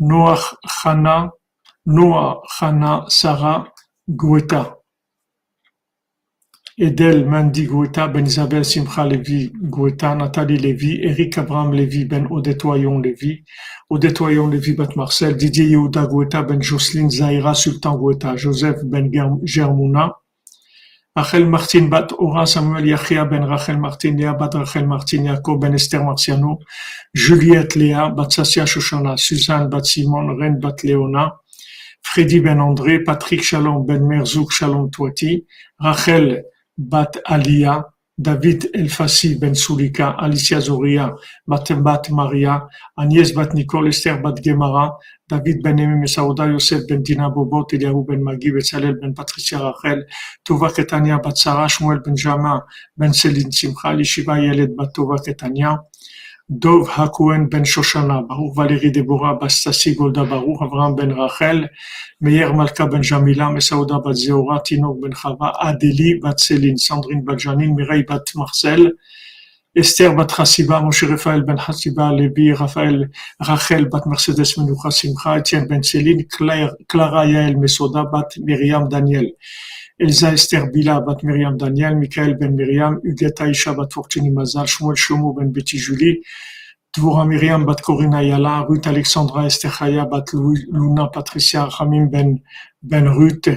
[0.00, 1.30] Noach Chana,
[1.90, 3.66] Noah, Hana, Sarah,
[4.08, 4.76] Guetta.
[6.78, 13.00] Edel Mandy Guetta, Ben Isabel Simcha Levi Guetta, Nathalie Lévy, Eric Abraham Lévy, Ben Odetoyon
[13.00, 13.44] Lévy,
[13.90, 19.10] Odetoyon Lévy, Ben Marcel, Didier Yehuda Guetta, Ben Jocelyne Zahira Sultan Guetta, Joseph Ben
[19.44, 20.14] Germouna,
[21.16, 25.74] Rachel Martin Bat Ora Samuel Yachia Ben Rachel Martin Léa Bat Rachel Martin Yaakov Ben
[25.74, 26.60] Esther Marciano,
[27.12, 31.40] Juliette Léa Bat Sassia Shoshana, Suzanne Bat Simon, Reine Bat Léona,
[32.02, 35.46] Freddy Ben André, Patrick Shalom Ben Merzouk Shalom Touati,
[35.78, 36.44] Rachel
[36.76, 37.86] Bat Alia,
[38.20, 45.62] David Elfassi ben Sulika, Alicia Zoria, bat Maria, Agnès bat Nicole, Esther bat Gemara, David
[45.62, 50.06] ben Emi Mesauda, Yosef ben Dina Bobot, Eliahu ben Magi, Betzalel ben Patricia Rachel,
[50.44, 55.80] Tova Ketania bat Sarah, Shmuel ben Jama, ben Céline Simcha, Lishiva Yelet bat Tova Ketania,
[56.52, 61.70] Dov Hakouen ben Shoshana, Baruch Valérie Deborah, Bastasi Golda Baruch, Avram ben Rachel,
[62.18, 67.38] Meir Malka ben Jamila, Mesauda bat Zeora, Tinok ben Chava, Adeli bat Céline, Sandrine bat
[67.38, 68.96] Janine, Mireille bat Marcel,
[69.76, 75.68] Esther bat Chassiba, Moshe Raphaël ben Chassiba, Levi, Raphaël, Rachel bat Mercedes Menoucha Simcha, Etienne
[75.68, 76.26] ben Céline,
[76.88, 79.30] Clara Yael Mesoda bat Myriam Daniel.
[80.00, 84.96] Elsa Esther Bila bat Myriam Daniel, Michael ben Myriam, Huguette Aisha bat Fortuny Mazal, Shmuel
[84.96, 86.22] Shlomo ben Betty Julie,
[86.96, 92.40] Dvora Myriam bat Corinna Yala, Ruth Alexandra Esther Chaya bat Luna Patricia Hamim ben,
[92.82, 93.48] ben Ruth,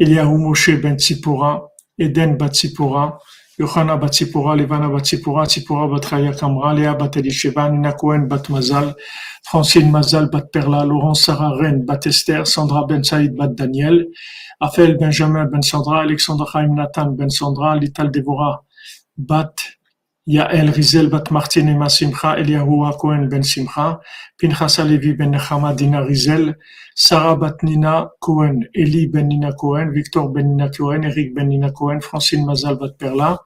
[0.00, 3.16] Eliahu Moshe ben Tzipora, Eden bat Tzipora,
[3.58, 8.94] Yohana bat Tzipora, Levana bat Tzipora, Tzipora Kamra, Léa bat Elisheva, Nina Cohen bat Mazal,
[9.44, 14.06] Francine Mazal bat Perla, Laurent Sarah Ren bat Esther, Sandra ben Saïd bat Daniel,
[14.60, 18.62] Raphaël Benjamin Ben Sandra, Alexandre Chaim Nathan Ben Sandra, Lital Devora
[19.18, 19.54] Bat
[20.26, 24.00] Yael Rizel Bat Martin Emma Simcha, Eliyahu Cohen Ben Simcha,
[24.40, 26.54] Ben Nechama Dina Rizel,
[26.94, 31.72] Sarah Bat Nina Cohen, Eli Ben Nina Cohen, Victor Ben Nina Cohen, Eric Ben Nina
[31.72, 33.38] Cohen, Francine Mazal Bat Perla,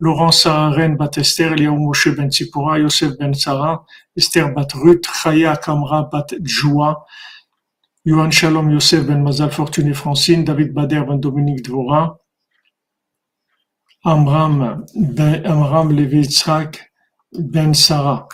[0.00, 3.80] Laurence Sarah Bat Esther, Moshe Ben Tzipora, Yosef Ben Sarah,
[4.16, 7.04] Esther Bat Ruth, Chaya Kamra Bat Joua,
[8.06, 12.18] Yohan Shalom Yosef ben Mazal Fortuné Francine, David Bader ben Dominique Dvora,
[14.06, 16.28] Amram ben Amram Levi
[17.32, 18.28] ben Sarah.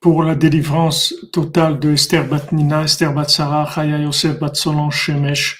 [0.00, 5.58] Pour la délivrance totale de Esther Batnina, Esther Bat Sarah, Chaya Yosef Bat Solange Shemesh,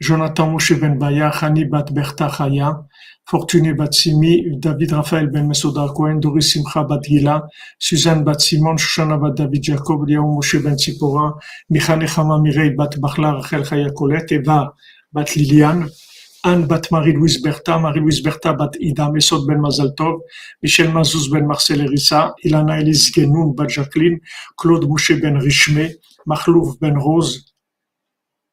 [0.00, 2.84] Jonathan Moshe ben Baya, Hani Bat Berta Chaya,
[3.24, 7.46] Fortuné Batsimi, David Raphaël Ben Mesoda Cohen, Doris Simcha Bat Gila,
[7.78, 11.34] Suzanne Bat Simon, Shoshana Bat David Jacob, Liao Moshe Ben Tzipora,
[11.70, 14.74] Michane Chama Mirei Bat Bachla Rachel Chaya Colette, Eva
[15.12, 15.88] Bat Liliane,
[16.44, 20.22] Anne Bat Marie-Louise Bertha, Marie-Louise Bertha Bat Ida Mesod Ben Mazaltov,
[20.62, 24.18] Michel Mazouz Ben Marcel Erissa, Ilana Elise Genoun Bat Jacqueline,
[24.56, 25.96] Claude Moshe Ben Richmé,
[26.26, 27.54] Mahlouf Ben Rose,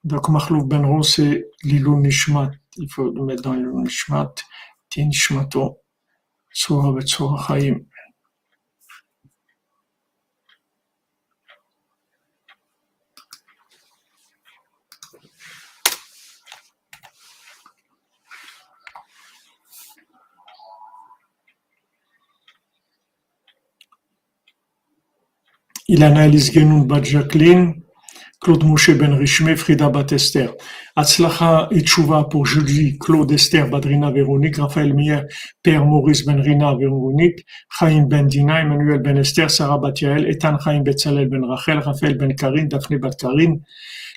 [0.03, 4.35] donc Mahlouf Ben Rose c'est Lilo Nishmat, il faut le mettre dans Lilo Nishmat,
[4.89, 5.77] 天島と
[6.51, 7.85] 昭和部昭和院
[25.91, 27.81] Il analyse Genun Bajaklin,
[28.41, 30.47] Claude Moshe Ben Richmé, Frida Batester.
[30.95, 31.83] Atzlacha et
[32.29, 35.23] pour Julie, Claude Esther, Badrina Véronique, Raphaël Mier,
[35.61, 37.45] Père Maurice Ben Rina Véronique,
[37.77, 42.33] Chaim Ben Dina, Emmanuel Ben Esther, Sarah Batiael, Ethan Chaim Betzalel Ben Rachel, Raphaël Ben
[42.33, 43.59] Karine, Daphné Bat Karine.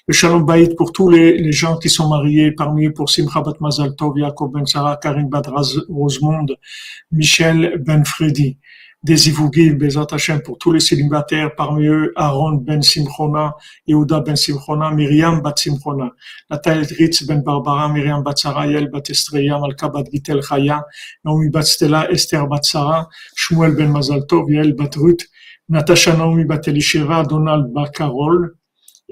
[0.06, 3.54] Le Shalom Baït pour tous les, gens qui sont mariés, parmi eux pour Simcha Bat
[3.60, 4.14] Mazal Tov,
[4.52, 5.50] Ben Sarah, Karine Bat
[5.88, 6.56] Rosemonde,
[7.10, 8.58] Michel Ben Freddy
[9.02, 14.36] des Ivougim, Bezat Hashem, pour tous les célibataires, parmi eux Aaron Ben Simchona, Yehuda Ben
[14.36, 16.10] Simchona, Myriam Bat Simchona,
[16.48, 20.84] Nathalie Ritz Ben Barbara, Myriam Bat Sarayel, Bat Estreya, Malka Bat Gitel Chaya,
[21.24, 25.26] Naomi Bat Stella, Esther Bat Sarah, Shmuel Ben Mazaltov, Yael Bat Ruth,
[25.68, 28.50] Natasha Naomi Bat Elisheva, Donald Bat Carol,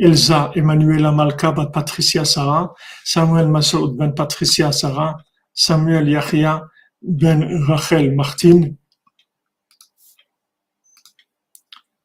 [0.00, 2.70] Elsa Emmanuela Malka Bat Patricia Sarah,
[3.04, 5.16] Samuel Masoud Ben Patricia Sarah,
[5.52, 6.62] Samuel Yahya
[7.02, 8.76] Ben Rachel Martin,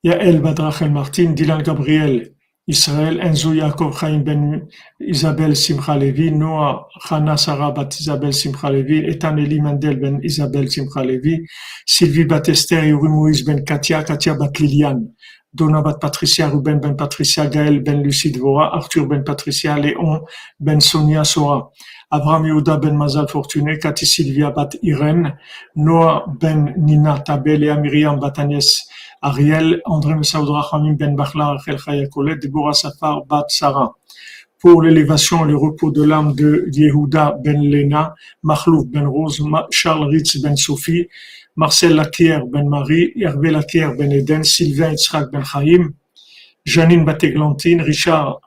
[0.06, 2.36] Yael Badrachel Martin, Dylan Gabriel
[2.68, 4.68] Israël, Enzo Yaakov Chaim Ben
[5.00, 11.04] Isabelle Simcha Levi, Noah Chana Sarah Bat Isabelle Simcha Levi, Etan Mendel Ben Isabelle Simcha
[11.04, 11.44] Levi,
[11.88, 15.08] Sylvie Batester Yuri Moïse Ben Katia, Katia Bat Liliane,
[15.52, 20.24] Donna Bat Patricia, Ruben Ben Patricia, Gaël Ben Lucie Dvora, Arthur Ben Patricia, Léon
[20.60, 21.72] Ben Sonia Sora,
[22.12, 25.36] Abraham Yehuda Ben Mazal Fortuné, Cathy Sylvia Bat Irène,
[25.76, 28.38] Noah Ben Nina Tabel et Miriam Bat
[29.26, 33.96] Ariel, André Messaoudra Hamim Ben Bachla, Rachel Chayakolet, Deborah Safar Bat Sarah.
[34.60, 40.10] Pour l'élévation et le repos de l'âme de Yehuda Ben Lena, Mahlouf Ben Rose, Charles
[40.10, 41.08] Ritz Ben Sophie,
[41.56, 45.96] Marcel Lakier Ben Marie, Hervé Lakier Ben Eden, Sylvain Yitzhak Ben Chaim,
[46.64, 48.42] Janine Bateglantine, Richard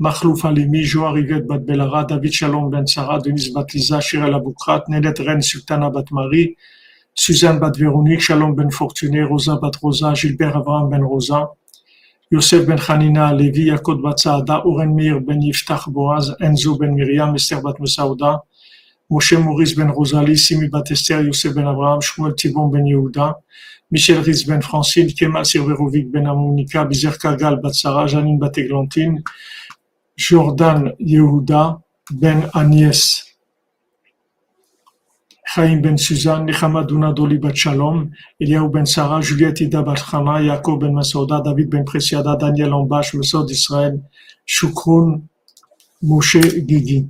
[0.00, 5.20] Mahlouf Alimi, Joa Rivet Bat Belara, David Shalom Ben Sarah, Denise Batliza, Shirel Aboukrat, Nenet
[5.20, 6.56] Ren Sultana Bat Marie,
[7.14, 11.50] Suzanne Bat Véronique, Shalom Ben Fortuné, Rosa Bat Rosa, Gilbert Abraham Ben Rosa,
[12.30, 17.34] Yosef ben Hanina, Levi, Yakot bat Saada, Oren Meir ben Yiftach Boaz, Enzo ben Miriam,
[17.34, 18.42] Esther bat Mesauda,
[19.08, 23.36] Moshe Maurice ben Rosalie, Simi bat Esther, Yosef ben Abraham, Shmuel Tibon ben Yehuda,
[23.90, 29.22] Michel Riz ben Francine, Kemal Silverovic ben Amonika, Bizer Kagal bat Sarah, Janine bat Eglantine,
[30.16, 31.80] Jordan Yehuda
[32.10, 33.22] ben Agnès,
[35.46, 37.52] Chaim ben Suzanne, Nechama Doli bat
[38.40, 43.14] Eliaou ben Sarah, Juliette Ida bat Chama, Yaakov ben Masouda, David ben Presiada, Daniel Ambash,
[43.14, 44.00] Mesod Israël,
[44.46, 45.22] Shukroun,
[46.02, 47.06] Moshe Gigi.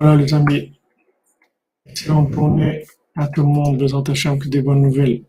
[0.00, 0.72] Voilà les amis,
[1.86, 5.22] excellente journée à tout le monde, attachants que des bonnes nouvelles.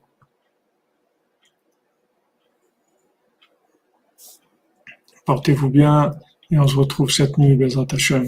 [5.25, 6.11] Portez-vous bien
[6.53, 8.27] et on se retrouve cette nuit, Bezat Hashem,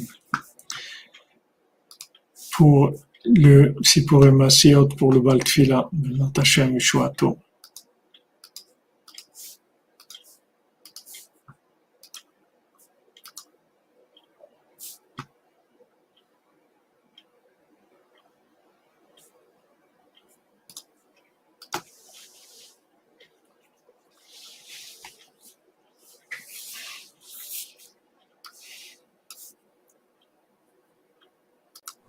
[2.53, 2.91] pour
[3.25, 6.79] le Sipurim Masiot, pour le Baltfila, Bezat Hashem.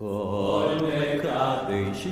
[0.00, 2.08] Ой, не крадичі